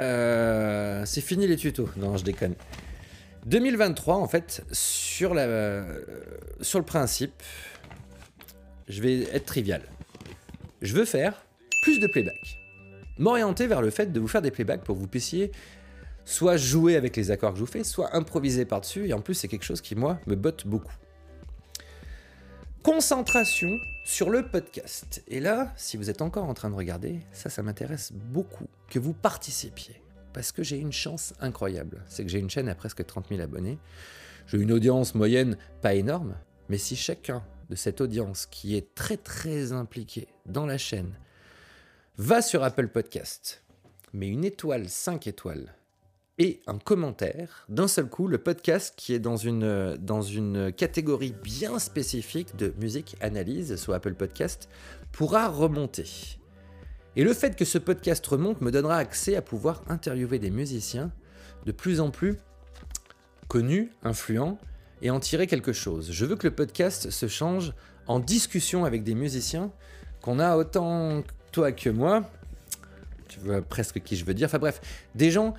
Euh, 0.00 1.04
c'est 1.06 1.20
fini 1.20 1.46
les 1.46 1.56
tutos. 1.56 1.88
Non, 1.96 2.16
je 2.16 2.24
déconne. 2.24 2.54
2023, 3.46 4.16
en 4.16 4.28
fait, 4.28 4.62
euh, 5.22 6.02
sur 6.60 6.78
le 6.78 6.84
principe, 6.84 7.42
je 8.88 9.00
vais 9.00 9.22
être 9.34 9.46
trivial. 9.46 9.82
Je 10.82 10.94
veux 10.94 11.04
faire 11.04 11.44
plus 11.82 12.00
de 12.00 12.06
playback. 12.06 12.58
M'orienter 13.18 13.66
vers 13.66 13.82
le 13.82 13.90
fait 13.90 14.12
de 14.12 14.20
vous 14.20 14.28
faire 14.28 14.42
des 14.42 14.50
playbacks 14.50 14.82
pour 14.82 14.96
que 14.96 15.00
vous 15.00 15.08
puissiez 15.08 15.52
soit 16.24 16.56
jouer 16.56 16.96
avec 16.96 17.16
les 17.16 17.30
accords 17.30 17.52
que 17.52 17.58
je 17.58 17.64
vous 17.64 17.70
fais, 17.70 17.84
soit 17.84 18.14
improviser 18.14 18.64
par-dessus. 18.64 19.08
Et 19.08 19.12
en 19.12 19.20
plus, 19.20 19.34
c'est 19.34 19.48
quelque 19.48 19.64
chose 19.64 19.80
qui, 19.80 19.94
moi, 19.94 20.18
me 20.26 20.36
botte 20.36 20.66
beaucoup. 20.66 20.92
Concentration 22.82 23.68
sur 24.04 24.30
le 24.30 24.46
podcast. 24.46 25.22
Et 25.28 25.40
là, 25.40 25.72
si 25.76 25.96
vous 25.96 26.08
êtes 26.08 26.22
encore 26.22 26.44
en 26.44 26.54
train 26.54 26.70
de 26.70 26.74
regarder, 26.74 27.20
ça, 27.32 27.50
ça 27.50 27.62
m'intéresse 27.62 28.12
beaucoup 28.12 28.66
que 28.88 28.98
vous 28.98 29.12
participiez. 29.12 30.00
Parce 30.32 30.52
que 30.52 30.62
j'ai 30.62 30.78
une 30.78 30.92
chance 30.92 31.34
incroyable. 31.40 32.02
C'est 32.06 32.24
que 32.24 32.30
j'ai 32.30 32.38
une 32.38 32.50
chaîne 32.50 32.68
à 32.68 32.74
presque 32.74 33.04
30 33.04 33.28
000 33.28 33.40
abonnés. 33.40 33.78
J'ai 34.46 34.58
une 34.58 34.72
audience 34.72 35.14
moyenne 35.14 35.56
pas 35.82 35.94
énorme, 35.94 36.34
mais 36.68 36.78
si 36.78 36.96
chacun 36.96 37.44
de 37.68 37.76
cette 37.76 38.00
audience 38.00 38.46
qui 38.46 38.76
est 38.76 38.94
très 38.94 39.16
très 39.16 39.72
impliqué 39.72 40.28
dans 40.46 40.66
la 40.66 40.78
chaîne 40.78 41.14
va 42.16 42.42
sur 42.42 42.64
Apple 42.64 42.88
Podcast, 42.88 43.62
met 44.12 44.28
une 44.28 44.44
étoile, 44.44 44.88
5 44.88 45.26
étoiles 45.26 45.74
et 46.38 46.62
un 46.66 46.78
commentaire, 46.78 47.66
d'un 47.68 47.86
seul 47.86 48.08
coup, 48.08 48.26
le 48.26 48.38
podcast 48.38 48.94
qui 48.96 49.12
est 49.12 49.18
dans 49.18 49.36
une, 49.36 49.96
dans 49.98 50.22
une 50.22 50.72
catégorie 50.72 51.34
bien 51.42 51.78
spécifique 51.78 52.56
de 52.56 52.74
musique 52.78 53.16
analyse 53.20 53.76
sur 53.76 53.92
Apple 53.92 54.14
Podcast 54.14 54.68
pourra 55.12 55.48
remonter. 55.48 56.39
Et 57.16 57.24
le 57.24 57.34
fait 57.34 57.56
que 57.56 57.64
ce 57.64 57.78
podcast 57.78 58.24
remonte 58.26 58.60
me 58.60 58.70
donnera 58.70 58.96
accès 58.96 59.36
à 59.36 59.42
pouvoir 59.42 59.82
interviewer 59.88 60.38
des 60.38 60.50
musiciens 60.50 61.10
de 61.66 61.72
plus 61.72 62.00
en 62.00 62.10
plus 62.10 62.36
connus, 63.48 63.90
influents, 64.04 64.58
et 65.02 65.10
en 65.10 65.18
tirer 65.18 65.46
quelque 65.46 65.72
chose. 65.72 66.12
Je 66.12 66.24
veux 66.24 66.36
que 66.36 66.46
le 66.46 66.54
podcast 66.54 67.10
se 67.10 67.26
change 67.26 67.72
en 68.06 68.20
discussion 68.20 68.84
avec 68.84 69.02
des 69.02 69.14
musiciens 69.14 69.70
qu'on 70.22 70.38
a 70.38 70.56
autant 70.56 71.22
toi 71.52 71.72
que 71.72 71.90
moi. 71.90 72.30
Tu 73.28 73.40
vois 73.40 73.62
presque 73.62 74.00
qui 74.02 74.16
je 74.16 74.24
veux 74.24 74.34
dire. 74.34 74.46
Enfin 74.46 74.58
bref, 74.58 74.80
des 75.14 75.30
gens 75.30 75.54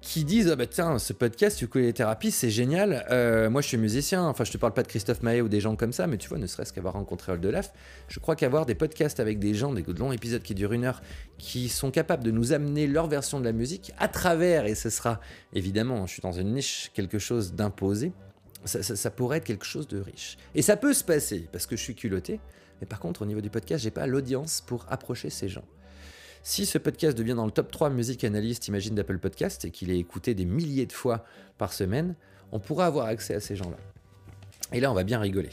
qui 0.00 0.24
disent 0.24 0.48
ah 0.48 0.54
bah 0.56 0.66
tiens 0.66 0.98
ce 1.00 1.12
podcast 1.12 1.60
ukulélé 1.60 1.92
thérapie 1.92 2.30
c'est 2.30 2.50
génial 2.50 3.04
Euh, 3.10 3.50
moi 3.50 3.60
je 3.62 3.66
suis 3.66 3.76
musicien 3.78 4.22
enfin 4.24 4.44
je 4.44 4.52
te 4.52 4.56
parle 4.56 4.72
pas 4.72 4.84
de 4.84 4.88
Christophe 4.88 5.22
Maé 5.22 5.42
ou 5.42 5.48
des 5.48 5.60
gens 5.60 5.74
comme 5.74 5.92
ça 5.92 6.06
mais 6.06 6.18
tu 6.18 6.28
vois 6.28 6.38
ne 6.38 6.46
serait-ce 6.46 6.72
qu'avoir 6.72 6.94
rencontré 6.94 7.32
Oldelaf 7.32 7.72
je 8.06 8.20
crois 8.20 8.36
qu'avoir 8.36 8.64
des 8.64 8.76
podcasts 8.76 9.18
avec 9.18 9.40
des 9.40 9.54
gens 9.54 9.72
des 9.72 9.82
longs 9.82 10.12
épisodes 10.12 10.42
qui 10.42 10.54
durent 10.54 10.72
une 10.72 10.84
heure 10.84 11.02
qui 11.36 11.68
sont 11.68 11.90
capables 11.90 12.22
de 12.22 12.30
nous 12.30 12.52
amener 12.52 12.86
leur 12.86 13.08
version 13.08 13.40
de 13.40 13.44
la 13.44 13.52
musique 13.52 13.92
à 13.98 14.06
travers 14.06 14.66
et 14.66 14.76
ce 14.76 14.88
sera 14.88 15.20
évidemment 15.52 16.06
je 16.06 16.12
suis 16.12 16.22
dans 16.22 16.32
une 16.32 16.52
niche 16.54 16.92
quelque 16.94 17.18
chose 17.18 17.54
d'imposé 17.54 18.12
ça- 18.64 18.82
ça 18.82 19.10
pourrait 19.10 19.38
être 19.38 19.44
quelque 19.44 19.64
chose 19.64 19.86
de 19.86 20.00
riche. 20.00 20.36
Et 20.56 20.62
ça 20.62 20.76
peut 20.76 20.92
se 20.92 21.04
passer, 21.04 21.48
parce 21.52 21.64
que 21.64 21.76
je 21.76 21.80
suis 21.82 21.94
culotté, 21.94 22.40
mais 22.80 22.88
par 22.88 22.98
contre, 22.98 23.22
au 23.22 23.24
niveau 23.24 23.40
du 23.40 23.50
podcast, 23.50 23.84
j'ai 23.84 23.92
pas 23.92 24.06
l'audience 24.08 24.60
pour 24.66 24.84
approcher 24.90 25.30
ces 25.30 25.48
gens. 25.48 25.62
Si 26.42 26.66
ce 26.66 26.78
podcast 26.78 27.16
devient 27.16 27.34
dans 27.34 27.46
le 27.46 27.50
top 27.50 27.70
3 27.70 27.90
musique 27.90 28.24
analyste, 28.24 28.68
imagine 28.68 28.94
d'Apple 28.94 29.18
Podcast, 29.18 29.64
et 29.64 29.70
qu'il 29.70 29.90
est 29.90 29.98
écouté 29.98 30.34
des 30.34 30.44
milliers 30.44 30.86
de 30.86 30.92
fois 30.92 31.24
par 31.58 31.72
semaine, 31.72 32.14
on 32.52 32.58
pourra 32.58 32.86
avoir 32.86 33.06
accès 33.06 33.34
à 33.34 33.40
ces 33.40 33.56
gens-là. 33.56 33.76
Et 34.72 34.80
là, 34.80 34.90
on 34.90 34.94
va 34.94 35.04
bien 35.04 35.20
rigoler. 35.20 35.50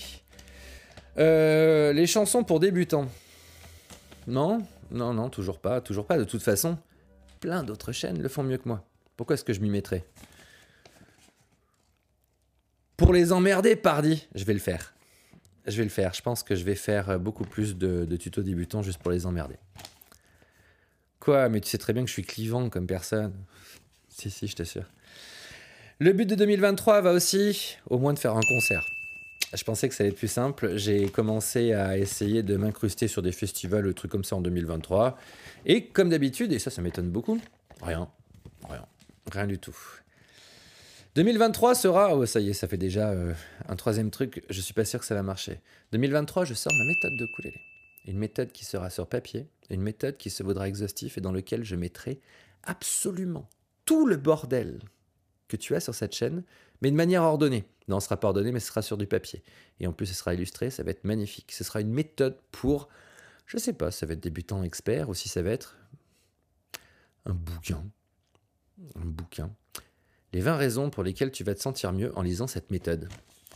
Euh, 1.18 1.94
les 1.94 2.08
chansons 2.08 2.44
pour 2.44 2.60
débutants. 2.60 3.08
Non, 4.28 4.66
non, 4.92 5.14
non, 5.14 5.30
toujours 5.30 5.60
pas, 5.60 5.82
toujours 5.82 6.06
pas. 6.06 6.18
De 6.18 6.24
toute 6.24 6.42
façon, 6.42 6.78
plein 7.40 7.64
d'autres 7.64 7.92
chaînes 7.92 8.22
le 8.22 8.30
font 8.30 8.44
mieux 8.44 8.58
que 8.58 8.68
moi. 8.68 8.84
Pourquoi 9.18 9.36
est-ce 9.36 9.44
que 9.44 9.54
je 9.54 9.62
m'y 9.62 9.70
mettrais? 9.70 10.06
Pour 12.98 13.14
les 13.14 13.32
emmerder, 13.32 13.76
pardi, 13.76 14.28
je 14.36 14.44
vais 14.46 14.54
le 14.54 14.60
faire. 14.60 14.94
Je 15.66 15.78
vais 15.78 15.84
le 15.84 15.90
faire. 15.90 16.14
Je 16.14 16.22
pense 16.22 16.44
que 16.44 16.56
je 16.56 16.64
vais 16.64 16.76
faire 16.76 17.20
beaucoup 17.20 17.44
plus 17.44 17.76
de 17.76 18.16
tutos 18.18 18.44
débutants 18.44 18.82
juste 18.82 19.00
pour 19.00 19.12
les 19.12 19.26
emmerder. 19.26 19.56
Mais 21.28 21.62
tu 21.62 21.70
sais 21.70 21.78
très 21.78 21.94
bien 21.94 22.04
que 22.04 22.08
je 22.08 22.14
suis 22.14 22.24
clivant 22.24 22.70
comme 22.70 22.88
personne. 22.88 23.34
Si, 24.10 24.30
si, 24.30 24.48
je 24.48 24.56
t'assure. 24.56 24.86
Le 26.00 26.14
but 26.14 26.26
de 26.26 26.36
2023 26.36 27.02
va 27.02 27.14
aussi, 27.14 27.78
au 27.90 27.98
moins, 27.98 28.14
de 28.14 28.20
faire 28.20 28.36
un 28.36 28.42
concert. 28.42 28.84
Je 29.54 29.64
pensais 29.64 29.88
que 29.88 29.96
ça 29.96 30.04
allait 30.04 30.12
être 30.12 30.18
plus 30.18 30.28
simple. 30.28 30.76
J'ai 30.76 31.08
commencé 31.10 31.74
à 31.74 31.98
essayer 31.98 32.44
de 32.44 32.58
m'incruster 32.58 33.08
sur 33.08 33.22
des 33.22 33.32
festivals, 33.32 33.94
trucs 33.94 34.12
comme 34.12 34.24
ça 34.24 34.36
en 34.36 34.42
2023. 34.42 35.18
Et 35.66 35.86
comme 35.88 36.10
d'habitude, 36.10 36.52
et 36.52 36.60
ça, 36.60 36.70
ça 36.70 36.82
m'étonne 36.82 37.10
beaucoup, 37.10 37.40
rien. 37.82 38.10
Rien. 38.70 38.86
Rien 39.32 39.48
du 39.48 39.58
tout. 39.58 39.78
2023 41.16 41.76
sera. 41.76 42.16
Oh, 42.16 42.26
ça 42.26 42.42
y 42.42 42.50
est, 42.50 42.54
ça 42.54 42.68
fait 42.68 42.78
déjà 42.78 43.10
euh, 43.12 43.34
un 43.70 43.76
troisième 43.78 44.12
truc. 44.12 44.44
Je 44.50 44.60
suis 44.60 44.74
pas 44.74 44.84
sûr 44.84 45.00
que 45.00 45.06
ça 45.06 45.16
va 45.16 45.24
marcher. 45.24 45.62
2023, 45.94 46.44
je 46.44 46.54
sors 46.54 46.74
ma 46.74 46.84
méthode 46.84 47.14
de 47.18 47.24
ukulélé. 47.24 47.62
Une 48.06 48.18
méthode 48.18 48.52
qui 48.52 48.66
sera 48.66 48.90
sur 48.90 49.08
papier, 49.08 49.48
une 49.70 49.82
méthode 49.82 50.18
qui 50.18 50.30
se 50.30 50.44
vaudra 50.44 50.68
exhaustif 50.68 51.18
et 51.18 51.22
dans 51.22 51.32
lequel 51.32 51.64
je 51.64 51.76
mettrai 51.76 52.20
absolument 52.64 53.50
tout 53.86 54.06
le 54.06 54.18
bordel 54.18 54.80
que 55.48 55.58
tu 55.58 55.76
as 55.76 55.80
sur 55.80 55.94
cette 55.94 56.14
chaîne, 56.14 56.44
mais 56.82 56.92
de 56.92 56.96
manière 56.96 57.24
ordonnée. 57.24 57.66
Non, 57.88 58.00
ce 58.00 58.06
sera 58.06 58.20
pas 58.20 58.28
ordonné, 58.28 58.52
mais 58.52 58.60
ce 58.60 58.68
sera 58.68 58.82
sur 58.82 58.98
du 58.98 59.06
papier. 59.06 59.44
Et 59.80 59.88
en 59.88 59.94
plus, 59.94 60.08
ce 60.08 60.16
sera 60.16 60.34
illustré, 60.34 60.72
ça 60.72 60.84
va 60.84 60.92
être 60.92 61.04
magnifique. 61.04 61.52
Ce 61.52 61.64
sera 61.64 61.82
une 61.82 61.92
méthode 61.92 62.38
pour, 62.52 62.90
je 63.46 63.58
sais 63.58 63.74
pas, 63.74 63.92
ça 63.92 64.06
va 64.06 64.14
être 64.14 64.24
débutant 64.24 64.64
expert, 64.64 65.10
ou 65.10 65.14
si 65.14 65.30
ça 65.30 65.42
va 65.42 65.52
être 65.52 65.78
un 67.26 67.34
bouquin. 67.34 67.84
Un 68.96 69.06
bouquin. 69.06 69.52
Les 70.34 70.42
20 70.42 70.56
raisons 70.58 70.90
pour 70.90 71.04
lesquelles 71.04 71.32
tu 71.32 71.44
vas 71.44 71.56
te 71.56 71.62
sentir 71.62 71.94
mieux 71.94 72.12
en 72.18 72.22
lisant 72.22 72.48
cette 72.48 72.72
méthode. 72.72 73.08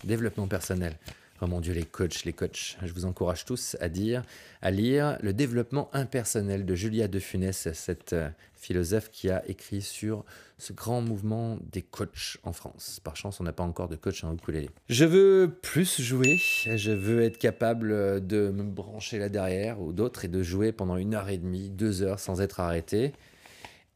Développement 0.03 0.47
personnel. 0.47 0.97
Oh 1.41 1.47
mon 1.47 1.61
Dieu, 1.61 1.73
les 1.73 1.85
coachs, 1.85 2.25
les 2.25 2.33
coachs. 2.33 2.77
Je 2.83 2.91
vous 2.91 3.05
encourage 3.05 3.45
tous 3.45 3.77
à 3.79 3.87
dire, 3.87 4.23
à 4.61 4.71
lire 4.71 5.17
le 5.21 5.31
développement 5.31 5.89
impersonnel 5.93 6.65
de 6.65 6.75
Julia 6.75 7.07
de 7.07 7.17
Funès, 7.17 7.71
cette 7.71 8.11
euh, 8.11 8.29
philosophe 8.55 9.09
qui 9.09 9.29
a 9.29 9.47
écrit 9.47 9.81
sur 9.81 10.25
ce 10.57 10.73
grand 10.73 11.01
mouvement 11.01 11.57
des 11.71 11.81
coachs 11.81 12.37
en 12.43 12.51
France. 12.51 12.99
Par 13.05 13.15
chance, 13.15 13.39
on 13.39 13.45
n'a 13.45 13.53
pas 13.53 13.63
encore 13.63 13.87
de 13.87 13.95
coach 13.95 14.21
en 14.25 14.33
ukulélé. 14.33 14.69
Je 14.89 15.05
veux 15.05 15.55
plus 15.61 16.01
jouer. 16.01 16.35
Je 16.75 16.91
veux 16.91 17.21
être 17.21 17.37
capable 17.37 18.27
de 18.27 18.49
me 18.49 18.63
brancher 18.63 19.17
là 19.17 19.29
derrière 19.29 19.79
ou 19.79 19.93
d'autres 19.93 20.25
et 20.25 20.27
de 20.27 20.43
jouer 20.43 20.73
pendant 20.73 20.97
une 20.97 21.13
heure 21.13 21.29
et 21.29 21.37
demie, 21.37 21.69
deux 21.69 22.01
heures 22.01 22.19
sans 22.19 22.41
être 22.41 22.59
arrêté. 22.59 23.13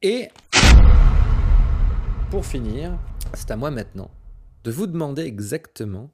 Et 0.01 0.29
pour 2.31 2.45
finir, 2.45 2.97
c'est 3.33 3.51
à 3.51 3.57
moi 3.57 3.69
maintenant 3.69 4.09
de 4.63 4.71
vous 4.71 4.87
demander 4.87 5.23
exactement, 5.23 6.09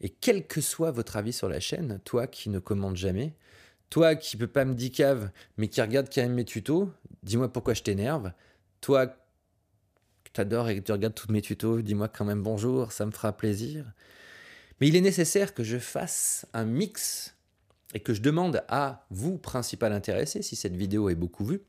et 0.00 0.08
quel 0.08 0.46
que 0.46 0.60
soit 0.60 0.90
votre 0.90 1.16
avis 1.16 1.32
sur 1.32 1.48
la 1.48 1.60
chaîne, 1.60 2.00
toi 2.04 2.26
qui 2.26 2.48
ne 2.48 2.58
commandes 2.58 2.96
jamais, 2.96 3.34
toi 3.90 4.14
qui 4.14 4.36
peux 4.36 4.46
pas 4.46 4.64
me 4.64 4.74
dire 4.74 4.92
cave, 4.92 5.30
mais 5.56 5.68
qui 5.68 5.80
regarde 5.82 6.08
quand 6.12 6.22
même 6.22 6.34
mes 6.34 6.44
tutos, 6.44 6.90
dis-moi 7.22 7.52
pourquoi 7.52 7.74
je 7.74 7.82
t'énerve. 7.82 8.32
Toi 8.80 9.08
que 9.08 10.30
t'adores 10.32 10.68
et 10.68 10.76
que 10.76 10.84
tu 10.84 10.92
regardes 10.92 11.14
tous 11.14 11.30
mes 11.30 11.42
tutos, 11.42 11.82
dis-moi 11.82 12.08
quand 12.08 12.24
même 12.24 12.42
bonjour, 12.42 12.92
ça 12.92 13.04
me 13.04 13.10
fera 13.10 13.36
plaisir. 13.36 13.84
Mais 14.80 14.88
il 14.88 14.96
est 14.96 15.02
nécessaire 15.02 15.52
que 15.52 15.64
je 15.64 15.78
fasse 15.78 16.46
un 16.54 16.64
mix 16.64 17.36
et 17.92 18.00
que 18.00 18.14
je 18.14 18.22
demande 18.22 18.64
à 18.68 19.04
vous, 19.10 19.36
principal 19.36 19.92
intéressé, 19.92 20.42
si 20.42 20.56
cette 20.56 20.76
vidéo 20.76 21.10
est 21.10 21.14
beaucoup 21.14 21.44
vue, 21.44 21.60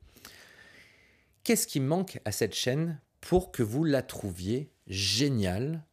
qu'est-ce 1.43 1.67
qui 1.67 1.79
manque 1.79 2.19
à 2.23 2.31
cette 2.31 2.53
chaîne 2.53 3.01
pour 3.19 3.51
que 3.51 3.63
vous 3.63 3.83
la 3.83 4.01
trouviez 4.03 4.71
géniale, 4.87 5.83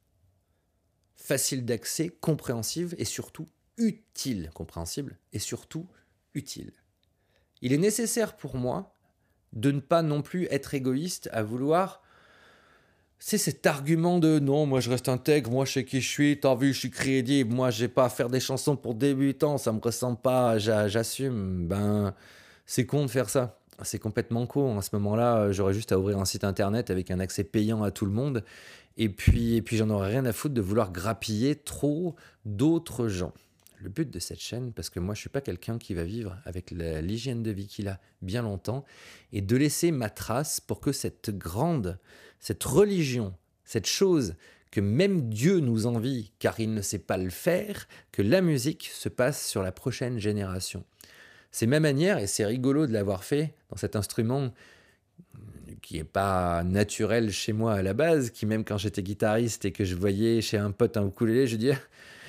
facile 1.28 1.66
d'accès, 1.66 2.08
compréhensive 2.08 2.94
et 2.98 3.04
surtout 3.04 3.46
utile, 3.76 4.50
compréhensible 4.54 5.18
et 5.34 5.38
surtout 5.38 5.86
utile. 6.34 6.72
Il 7.60 7.72
est 7.74 7.78
nécessaire 7.78 8.34
pour 8.34 8.56
moi 8.56 8.94
de 9.52 9.70
ne 9.70 9.80
pas 9.80 10.02
non 10.02 10.22
plus 10.22 10.46
être 10.50 10.74
égoïste 10.74 11.28
à 11.32 11.42
vouloir 11.42 12.02
c'est 13.20 13.38
cet 13.38 13.66
argument 13.66 14.20
de 14.20 14.38
non, 14.38 14.64
moi 14.64 14.78
je 14.80 14.90
reste 14.90 15.08
intègre, 15.08 15.50
moi 15.50 15.64
je 15.64 15.72
sais 15.72 15.84
qui 15.84 16.00
je 16.00 16.08
suis, 16.08 16.38
t'as 16.38 16.54
vu, 16.54 16.72
je 16.72 16.78
suis 16.78 16.90
crédible, 16.90 17.52
moi 17.52 17.70
j'ai 17.70 17.88
pas 17.88 18.04
à 18.04 18.08
faire 18.08 18.28
des 18.30 18.38
chansons 18.38 18.76
pour 18.76 18.94
débutants, 18.94 19.58
ça 19.58 19.72
me 19.72 19.80
ressemble 19.80 20.20
pas, 20.20 20.56
j'a- 20.58 20.86
j'assume. 20.88 21.66
Ben, 21.66 22.14
c'est 22.64 22.86
con 22.86 23.04
de 23.06 23.10
faire 23.10 23.28
ça. 23.28 23.57
C'est 23.82 23.98
complètement 23.98 24.46
con. 24.46 24.78
À 24.78 24.82
ce 24.82 24.90
moment-là, 24.94 25.38
euh, 25.38 25.52
j'aurais 25.52 25.74
juste 25.74 25.92
à 25.92 25.98
ouvrir 25.98 26.18
un 26.18 26.24
site 26.24 26.44
internet 26.44 26.90
avec 26.90 27.10
un 27.10 27.20
accès 27.20 27.44
payant 27.44 27.82
à 27.82 27.90
tout 27.90 28.06
le 28.06 28.12
monde. 28.12 28.44
Et 28.96 29.08
puis, 29.08 29.54
et 29.54 29.62
puis 29.62 29.76
j'en 29.76 29.90
aurais 29.90 30.10
rien 30.10 30.24
à 30.24 30.32
foutre 30.32 30.54
de 30.54 30.60
vouloir 30.60 30.90
grappiller 30.90 31.54
trop 31.54 32.16
d'autres 32.44 33.06
gens. 33.06 33.32
Le 33.80 33.88
but 33.88 34.10
de 34.10 34.18
cette 34.18 34.40
chaîne, 34.40 34.72
parce 34.72 34.90
que 34.90 34.98
moi 34.98 35.14
je 35.14 35.20
suis 35.20 35.28
pas 35.28 35.40
quelqu'un 35.40 35.78
qui 35.78 35.94
va 35.94 36.02
vivre 36.02 36.36
avec 36.44 36.72
l'hygiène 36.72 37.44
de 37.44 37.52
vie 37.52 37.68
qu'il 37.68 37.86
a 37.86 38.00
bien 38.22 38.42
longtemps, 38.42 38.84
et 39.32 39.40
de 39.40 39.56
laisser 39.56 39.92
ma 39.92 40.10
trace 40.10 40.58
pour 40.58 40.80
que 40.80 40.90
cette 40.90 41.30
grande, 41.30 41.96
cette 42.40 42.64
religion, 42.64 43.34
cette 43.64 43.86
chose 43.86 44.34
que 44.72 44.80
même 44.80 45.28
Dieu 45.28 45.60
nous 45.60 45.86
envie 45.86 46.32
car 46.40 46.58
il 46.58 46.74
ne 46.74 46.82
sait 46.82 46.98
pas 46.98 47.18
le 47.18 47.30
faire, 47.30 47.86
que 48.10 48.22
la 48.22 48.40
musique 48.40 48.90
se 48.92 49.08
passe 49.08 49.46
sur 49.46 49.62
la 49.62 49.70
prochaine 49.70 50.18
génération. 50.18 50.84
C'est 51.50 51.66
ma 51.66 51.80
manière, 51.80 52.18
et 52.18 52.26
c'est 52.26 52.44
rigolo 52.44 52.86
de 52.86 52.92
l'avoir 52.92 53.24
fait 53.24 53.54
dans 53.70 53.76
cet 53.76 53.96
instrument 53.96 54.52
qui 55.82 55.96
n'est 55.96 56.04
pas 56.04 56.64
naturel 56.64 57.30
chez 57.30 57.52
moi 57.52 57.74
à 57.74 57.82
la 57.82 57.94
base, 57.94 58.30
qui 58.30 58.46
même 58.46 58.64
quand 58.64 58.78
j'étais 58.78 59.02
guitariste 59.02 59.64
et 59.64 59.72
que 59.72 59.84
je 59.84 59.94
voyais 59.94 60.40
chez 60.40 60.58
un 60.58 60.70
pote 60.70 60.96
un 60.96 61.06
ukulélé, 61.06 61.46
je 61.46 61.56
dis 61.56 61.70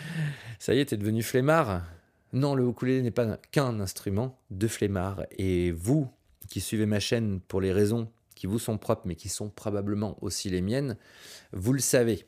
ça 0.60 0.74
y 0.74 0.80
est, 0.80 0.86
t'es 0.86 0.98
devenu 0.98 1.24
flemmard. 1.24 1.84
Non, 2.32 2.56
le 2.56 2.68
ukulélé 2.68 3.02
n'est 3.02 3.12
pas 3.12 3.38
qu'un 3.52 3.80
instrument 3.80 4.40
de 4.52 4.68
flemmard. 4.68 5.26
Et 5.38 5.72
vous, 5.72 6.08
qui 6.48 6.62
suivez 6.62 6.86
ma 6.86 7.00
chaîne 7.00 7.40
pour 7.42 7.60
les 7.60 7.72
raisons 7.72 8.10
qui 8.36 8.48
vous 8.48 8.60
sont 8.60 8.78
propres, 8.78 9.02
mais 9.06 9.16
qui 9.16 9.28
sont 9.28 9.50
probablement 9.50 10.18
aussi 10.22 10.50
les 10.50 10.62
miennes, 10.62 10.96
vous 11.52 11.74
le 11.74 11.80
savez. 11.80 12.26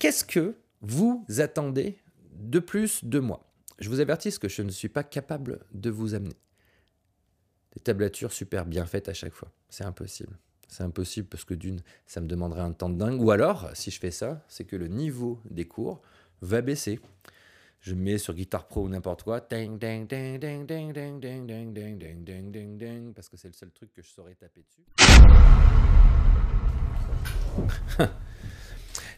Qu'est-ce 0.00 0.24
que 0.24 0.56
vous 0.80 1.24
attendez 1.38 1.98
de 2.32 2.58
plus 2.58 3.04
de 3.04 3.20
moi? 3.20 3.49
Je 3.80 3.88
vous 3.88 4.00
avertis 4.00 4.38
que 4.38 4.48
je 4.48 4.60
ne 4.62 4.70
suis 4.70 4.90
pas 4.90 5.02
capable 5.02 5.60
de 5.72 5.88
vous 5.88 6.14
amener. 6.14 6.36
Des 7.72 7.80
tablatures 7.80 8.30
super 8.30 8.66
bien 8.66 8.84
faites 8.84 9.08
à 9.08 9.14
chaque 9.14 9.32
fois. 9.32 9.50
C'est 9.70 9.84
impossible. 9.84 10.36
C'est 10.68 10.82
impossible 10.82 11.26
parce 11.28 11.44
que 11.46 11.54
d'une, 11.54 11.80
ça 12.06 12.20
me 12.20 12.26
demanderait 12.26 12.60
un 12.60 12.72
temps 12.72 12.90
de 12.90 12.98
dingue. 12.98 13.20
Ou 13.22 13.30
alors, 13.30 13.70
si 13.74 13.90
je 13.90 13.98
fais 13.98 14.10
ça, 14.10 14.44
c'est 14.48 14.64
que 14.64 14.76
le 14.76 14.88
niveau 14.88 15.40
des 15.48 15.66
cours 15.66 16.02
va 16.42 16.60
baisser. 16.60 17.00
Je 17.80 17.94
mets 17.94 18.18
sur 18.18 18.34
Guitar 18.34 18.68
Pro 18.68 18.84
ou 18.84 18.88
n'importe 18.90 19.22
quoi. 19.22 19.40
Parce 23.14 23.30
que 23.30 23.38
c'est 23.38 23.48
le 23.48 23.54
seul 23.54 23.70
truc 23.70 23.94
que 23.94 24.02
je 24.02 24.10
saurais 24.10 24.34
taper 24.34 24.62
dessus. 24.62 24.84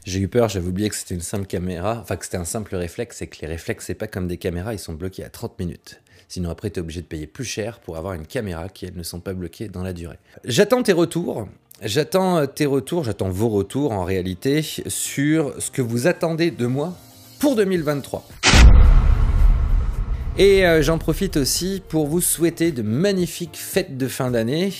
J'ai 0.05 0.19
eu 0.19 0.27
peur, 0.27 0.49
j'avais 0.49 0.67
oublié 0.67 0.89
que 0.89 0.97
c'était 0.97 1.15
une 1.15 1.21
simple 1.21 1.47
caméra, 1.47 2.01
enfin 2.03 2.17
que 2.17 2.25
c'était 2.25 2.37
un 2.37 2.45
simple 2.45 2.75
réflexe, 2.75 3.23
et 3.23 3.29
que 3.29 3.37
les 3.41 3.47
réflexes, 3.47 3.87
c'est 3.87 3.95
pas 3.95 4.09
comme 4.09 4.27
des 4.27 4.37
caméras, 4.37 4.75
ils 4.75 4.79
sont 4.81 4.95
bloqués 4.95 5.23
à 5.23 5.29
30 5.29 5.59
minutes. 5.61 6.01
Sinon 6.29 6.51
après, 6.51 6.71
tu 6.71 6.81
es 6.81 6.83
obligé 6.83 7.03
de 7.03 7.07
payer 7.07 7.29
plus 7.29 7.45
cher 7.45 7.79
pour 7.79 7.97
avoir 7.97 8.15
une 8.15 8.27
caméra 8.27 8.69
qui, 8.69 8.87
elles, 8.87 8.97
ne 8.97 9.03
sont 9.05 9.21
pas 9.21 9.33
bloquées 9.33 9.69
dans 9.69 9.85
la 9.85 9.93
durée. 9.93 10.19
J'attends 10.45 10.83
tes 10.83 10.93
retours. 10.93 11.47
J'attends 11.83 12.39
euh, 12.39 12.47
tes 12.47 12.67
retours, 12.67 13.05
j'attends 13.05 13.29
vos 13.29 13.49
retours 13.49 13.93
en 13.93 14.05
réalité 14.05 14.63
sur 14.63 15.55
ce 15.61 15.71
que 15.71 15.83
vous 15.83 16.07
attendez 16.07 16.51
de 16.51 16.67
moi 16.67 16.97
pour 17.39 17.55
2023. 17.55 18.27
Et 20.39 20.67
euh, 20.67 20.83
j'en 20.83 20.99
profite 20.99 21.37
aussi 21.37 21.83
pour 21.89 22.07
vous 22.07 22.21
souhaiter 22.21 22.73
de 22.73 22.83
magnifiques 22.83 23.57
fêtes 23.57 23.97
de 23.97 24.09
fin 24.09 24.31
d'année. 24.31 24.73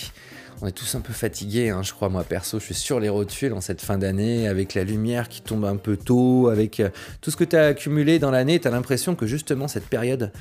On 0.63 0.67
est 0.67 0.71
tous 0.71 0.95
un 0.95 1.01
peu 1.01 1.11
fatigués, 1.11 1.71
hein, 1.71 1.83
je 1.83 1.91
crois, 1.91 2.07
moi 2.07 2.23
perso, 2.23 2.57
je 2.57 2.63
suis 2.63 2.73
sur 2.73 3.01
les 3.01 3.09
rotules 3.09 3.51
en 3.51 3.59
cette 3.59 3.81
fin 3.81 3.97
d'année, 3.97 4.47
avec 4.47 4.75
la 4.75 4.85
lumière 4.85 5.27
qui 5.27 5.41
tombe 5.41 5.65
un 5.65 5.75
peu 5.75 5.97
tôt, 5.97 6.47
avec 6.47 6.79
euh, 6.79 6.87
tout 7.19 7.31
ce 7.31 7.35
que 7.35 7.43
tu 7.43 7.57
as 7.57 7.65
accumulé 7.65 8.17
dans 8.17 8.31
l'année, 8.31 8.61
tu 8.61 8.69
as 8.69 8.71
l'impression 8.71 9.13
que 9.13 9.27
justement 9.27 9.67
cette 9.67 9.87
période 9.87 10.31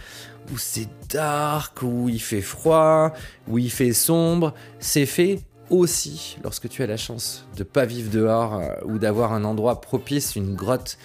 où 0.52 0.58
c'est 0.58 0.86
dark, 1.10 1.82
où 1.82 2.08
il 2.08 2.22
fait 2.22 2.40
froid, 2.40 3.12
où 3.48 3.58
il 3.58 3.68
fait 3.68 3.92
sombre, 3.92 4.54
c'est 4.78 5.06
fait 5.06 5.40
aussi, 5.70 6.38
lorsque 6.44 6.68
tu 6.68 6.84
as 6.84 6.86
la 6.86 6.96
chance 6.96 7.44
de 7.56 7.64
pas 7.64 7.84
vivre 7.84 8.08
dehors 8.08 8.60
euh, 8.60 8.68
ou 8.84 8.98
d'avoir 8.98 9.32
un 9.32 9.42
endroit 9.42 9.80
propice, 9.80 10.36
une 10.36 10.54
grotte 10.54 10.98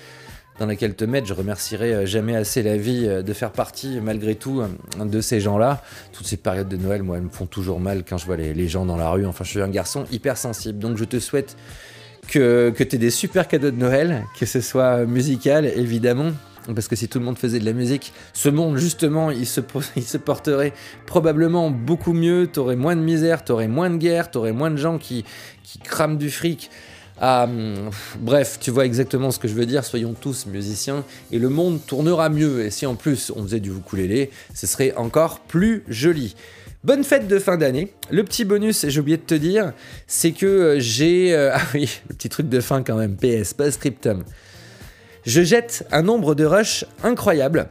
dans 0.60 0.65
laquelle 0.65 0.96
te 0.96 1.06
mettre, 1.06 1.28
je 1.28 1.34
remercierai 1.34 1.93
euh, 1.93 2.06
jamais 2.06 2.36
assez 2.36 2.63
la 2.63 2.78
vie 2.78 3.06
euh, 3.08 3.22
de 3.22 3.34
faire 3.34 3.52
partie, 3.52 4.00
malgré 4.02 4.36
tout, 4.36 4.62
euh, 4.62 5.06
de 5.06 5.22
ces 5.22 5.39
gens-là. 5.39 5.84
Toutes 6.13 6.28
ces 6.28 6.38
périodes 6.38 6.67
de 6.67 6.78
Noël, 6.78 7.04
moi, 7.04 7.17
elles 7.17 7.24
me 7.24 7.30
font 7.30 7.46
toujours 7.46 7.80
mal 7.80 8.04
quand 8.08 8.17
je 8.17 8.26
vois 8.26 8.38
les, 8.38 8.67
gens 8.67 8.86
dans 8.86 8.98
la 8.98 9.10
rue. 9.10 9.26
Enfin, 9.26 9.43
je 9.43 9.52
suis 9.52 9.62
un 9.62 9.70
garçon 9.70 10.06
hyper 10.12 10.38
sensible, 10.38 10.80
donc 10.80 10.98
je 10.98 11.06
te 11.06 11.20
souhaite 11.20 11.56
que, 12.28 12.74
que 12.76 12.84
tu 12.84 12.96
aies 12.96 13.00
des 13.00 13.12
super 13.12 13.48
cadeaux 13.48 13.72
de 13.72 13.78
Noël, 13.78 14.26
que 14.39 14.46
ce 14.46 14.62
soit 14.62 15.06
musical, 15.06 15.65
évidemment. 15.65 16.32
Parce 16.74 16.89
que 16.89 16.96
si 16.98 17.08
tout 17.08 17.20
le 17.20 17.26
monde 17.26 17.38
faisait 17.38 17.60
de 17.60 17.65
la 17.65 17.72
musique, 17.74 18.12
ce 18.34 18.50
monde, 18.50 18.78
justement, 18.78 19.32
il 19.32 19.46
se, 19.46 19.62
il 19.96 20.04
se 20.04 20.17
porterait 20.17 20.74
probablement 21.06 21.70
beaucoup 21.70 22.13
mieux. 22.13 22.48
T'aurais 22.48 22.76
moins 22.76 22.96
de 22.96 23.02
misère, 23.02 23.46
t'aurais 23.46 23.67
moins 23.67 23.89
de 23.89 23.98
guerre, 23.98 24.32
t'aurais 24.32 24.52
moins 24.52 24.72
de 24.72 24.78
gens 24.78 24.98
qui, 24.98 25.24
qui 25.63 25.80
crament 25.80 26.17
du 26.17 26.30
fric. 26.30 26.70
Pff, 27.20 28.18
bref, 28.20 28.58
tu 28.60 28.72
vois 28.72 28.86
exactement 28.86 29.32
ce 29.32 29.40
que 29.40 29.48
je 29.48 29.54
veux 29.54 29.66
dire. 29.66 29.84
Soyons 29.84 30.14
tous 30.14 30.46
musiciens 30.46 31.04
et 31.32 31.40
le 31.40 31.50
monde 31.50 31.80
tournera 31.86 32.30
mieux. 32.30 32.66
Et 32.66 32.72
si 32.72 32.86
en 32.86 32.96
plus 32.96 33.32
on 33.36 33.44
faisait 33.44 33.60
du 33.60 33.72
ukulélé, 33.72 34.30
ce 34.54 34.68
serait 34.68 34.94
encore 34.96 35.40
plus 35.40 35.84
joli. 35.88 36.36
Bonne 36.84 37.04
fête 37.04 37.28
de 37.28 37.40
fin 37.40 37.58
d'année. 37.58 37.92
Le 38.12 38.24
petit 38.24 38.46
bonus, 38.46 38.86
j'ai 38.88 39.00
oublié 39.00 39.18
de 39.18 39.24
te 39.24 39.34
dire, 39.34 39.74
c'est 40.06 40.32
que 40.32 40.46
euh, 40.46 40.80
j'ai. 40.80 41.34
euh, 41.34 41.52
ah 41.56 41.62
oui, 41.74 42.00
le 42.08 42.16
petit 42.16 42.30
truc 42.30 42.50
de 42.50 42.62
fin 42.62 42.84
quand 42.84 42.96
même, 42.96 43.18
PS, 43.18 43.54
pas 43.54 43.72
scriptum. 43.72 44.24
Je 45.26 45.42
jette 45.42 45.86
un 45.92 46.04
nombre 46.04 46.36
de 46.36 46.46
rushs 46.46 46.86
incroyable. 47.04 47.70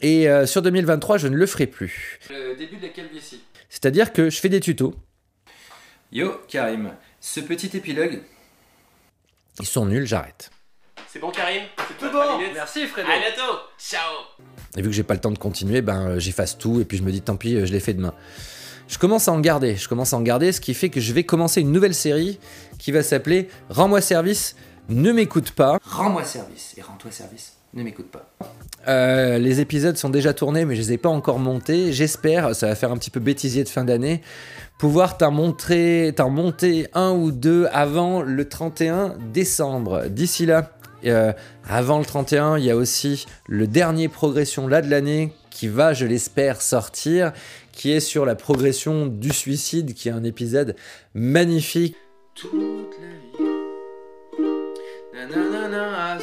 Et 0.00 0.28
euh, 0.30 0.46
sur 0.46 0.62
2023, 0.62 1.18
je 1.18 1.28
ne 1.28 1.36
le 1.36 1.44
ferai 1.46 1.66
plus. 1.66 2.20
Le 2.30 2.56
début 2.56 2.76
de 2.76 2.82
la 2.82 2.88
calvitie. 2.88 3.42
C'est-à-dire 3.68 4.12
que 4.12 4.30
je 4.30 4.38
fais 4.40 4.48
des 4.48 4.60
tutos. 4.60 4.94
Yo, 6.12 6.40
Karim, 6.48 6.92
ce 7.32 7.40
petit 7.40 7.76
épilogue. 7.76 8.22
Ils 9.60 9.66
sont 9.66 9.84
nuls, 9.84 10.06
j'arrête. 10.06 10.50
C'est 11.08 11.18
bon, 11.18 11.30
Karim 11.30 11.62
C'est 11.88 11.98
Tout 11.98 12.10
bon, 12.10 12.38
merci 12.54 12.86
Fredo. 12.86 13.08
À 13.10 13.18
bientôt 13.18 13.58
Ciao 13.78 14.14
Et 14.76 14.82
vu 14.82 14.88
que 14.88 14.94
j'ai 14.94 15.02
pas 15.02 15.14
le 15.14 15.20
temps 15.20 15.30
de 15.30 15.38
continuer, 15.38 15.82
ben 15.82 16.08
euh, 16.08 16.18
j'efface 16.18 16.56
tout 16.56 16.80
et 16.80 16.84
puis 16.84 16.96
je 16.96 17.02
me 17.02 17.12
dis 17.12 17.20
tant 17.20 17.36
pis, 17.36 17.54
euh, 17.54 17.66
je 17.66 17.72
l'ai 17.72 17.80
fait 17.80 17.92
demain. 17.92 18.14
Je 18.88 18.96
commence 18.96 19.28
à 19.28 19.32
en 19.32 19.40
garder, 19.40 19.76
je 19.76 19.88
commence 19.88 20.14
à 20.14 20.16
en 20.16 20.22
garder, 20.22 20.52
ce 20.52 20.60
qui 20.62 20.72
fait 20.72 20.88
que 20.88 21.00
je 21.00 21.12
vais 21.12 21.24
commencer 21.24 21.60
une 21.60 21.72
nouvelle 21.72 21.94
série 21.94 22.38
qui 22.78 22.92
va 22.92 23.02
s'appeler 23.02 23.48
Rends-moi 23.68 24.00
service, 24.00 24.56
ne 24.88 25.12
m'écoute 25.12 25.50
pas. 25.50 25.78
Rends-moi 25.84 26.24
service 26.24 26.74
et 26.78 26.82
rends-toi 26.82 27.10
service. 27.10 27.57
Ne 27.74 27.82
m'écoute 27.82 28.10
pas. 28.10 28.30
Euh, 28.86 29.38
les 29.38 29.60
épisodes 29.60 29.96
sont 29.96 30.08
déjà 30.08 30.32
tournés, 30.32 30.64
mais 30.64 30.74
je 30.74 30.80
les 30.80 30.92
ai 30.94 30.98
pas 30.98 31.08
encore 31.08 31.38
montés. 31.38 31.92
J'espère, 31.92 32.54
ça 32.54 32.68
va 32.68 32.74
faire 32.74 32.90
un 32.90 32.96
petit 32.96 33.10
peu 33.10 33.20
bêtisier 33.20 33.64
de 33.64 33.68
fin 33.68 33.84
d'année, 33.84 34.22
pouvoir 34.78 35.18
t'en 35.18 35.30
montrer, 35.30 36.12
t'en 36.16 36.30
monter 36.30 36.86
un 36.94 37.12
ou 37.12 37.30
deux 37.30 37.66
avant 37.72 38.22
le 38.22 38.48
31 38.48 39.16
décembre. 39.32 40.06
D'ici 40.08 40.46
là, 40.46 40.72
euh, 41.04 41.32
avant 41.68 41.98
le 41.98 42.04
31, 42.04 42.58
il 42.58 42.64
y 42.64 42.70
a 42.70 42.76
aussi 42.76 43.26
le 43.46 43.66
dernier 43.66 44.08
progression 44.08 44.66
là 44.66 44.80
de 44.80 44.88
l'année 44.88 45.32
qui 45.50 45.68
va, 45.68 45.92
je 45.92 46.06
l'espère, 46.06 46.62
sortir, 46.62 47.32
qui 47.72 47.92
est 47.92 48.00
sur 48.00 48.24
la 48.24 48.36
progression 48.36 49.06
du 49.06 49.30
suicide, 49.30 49.94
qui 49.94 50.08
est 50.08 50.12
un 50.12 50.24
épisode 50.24 50.76
magnifique. 51.14 51.96
Toute 52.34 52.52
la 52.52 53.08
vie. 53.08 53.58
Nanana, 55.12 56.18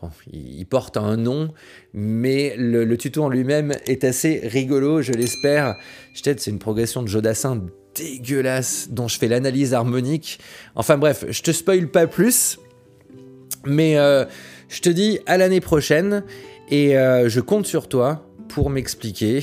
bon, 0.00 0.10
il 0.32 0.64
porte 0.66 0.96
un 0.96 1.16
nom, 1.16 1.52
mais 1.92 2.54
le, 2.56 2.96
tuto 2.96 3.24
en 3.24 3.28
lui-même 3.28 3.72
est 3.86 4.04
assez 4.04 4.40
rigolo, 4.44 5.02
je 5.02 5.12
l'espère. 5.12 5.76
Je 6.14 6.22
t'aide, 6.22 6.40
c'est 6.40 6.50
une 6.50 6.58
progression 6.58 7.02
de 7.02 7.08
Jodassin 7.08 7.62
dégueulasse 7.94 8.88
dont 8.90 9.08
je 9.08 9.18
fais 9.18 9.28
l'analyse 9.28 9.74
harmonique. 9.74 10.40
Enfin 10.74 10.98
bref, 10.98 11.24
je 11.28 11.42
te 11.42 11.50
spoil 11.50 11.88
pas 11.88 12.06
plus, 12.06 12.58
mais 13.64 13.98
euh, 13.98 14.24
je 14.68 14.80
te 14.80 14.88
dis 14.88 15.18
à 15.26 15.36
l'année 15.36 15.60
prochaine 15.60 16.24
et 16.70 16.96
euh, 16.96 17.28
je 17.28 17.40
compte 17.40 17.66
sur 17.66 17.88
toi 17.88 18.26
pour 18.48 18.70
m'expliquer 18.70 19.40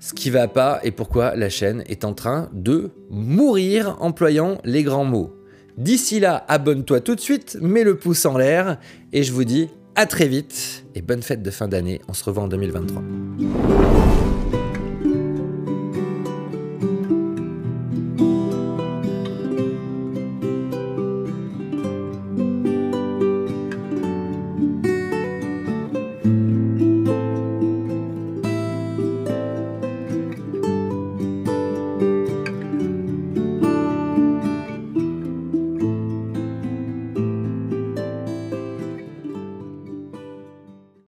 ce 0.00 0.14
qui 0.14 0.30
va 0.30 0.48
pas 0.48 0.80
et 0.84 0.90
pourquoi 0.90 1.34
la 1.34 1.48
chaîne 1.48 1.82
est 1.86 2.04
en 2.04 2.14
train 2.14 2.48
de 2.52 2.90
mourir 3.10 3.96
employant 4.00 4.58
les 4.64 4.82
grands 4.82 5.04
mots. 5.04 5.37
D'ici 5.78 6.18
là, 6.18 6.44
abonne-toi 6.48 7.00
tout 7.00 7.14
de 7.14 7.20
suite, 7.20 7.56
mets 7.60 7.84
le 7.84 7.96
pouce 7.96 8.26
en 8.26 8.36
l'air 8.36 8.78
et 9.12 9.22
je 9.22 9.32
vous 9.32 9.44
dis 9.44 9.68
à 9.94 10.06
très 10.06 10.26
vite 10.26 10.84
et 10.96 11.02
bonne 11.02 11.22
fête 11.22 11.40
de 11.40 11.52
fin 11.52 11.68
d'année. 11.68 12.00
On 12.08 12.14
se 12.14 12.24
revoit 12.24 12.42
en 12.42 12.48
2023. 12.48 13.00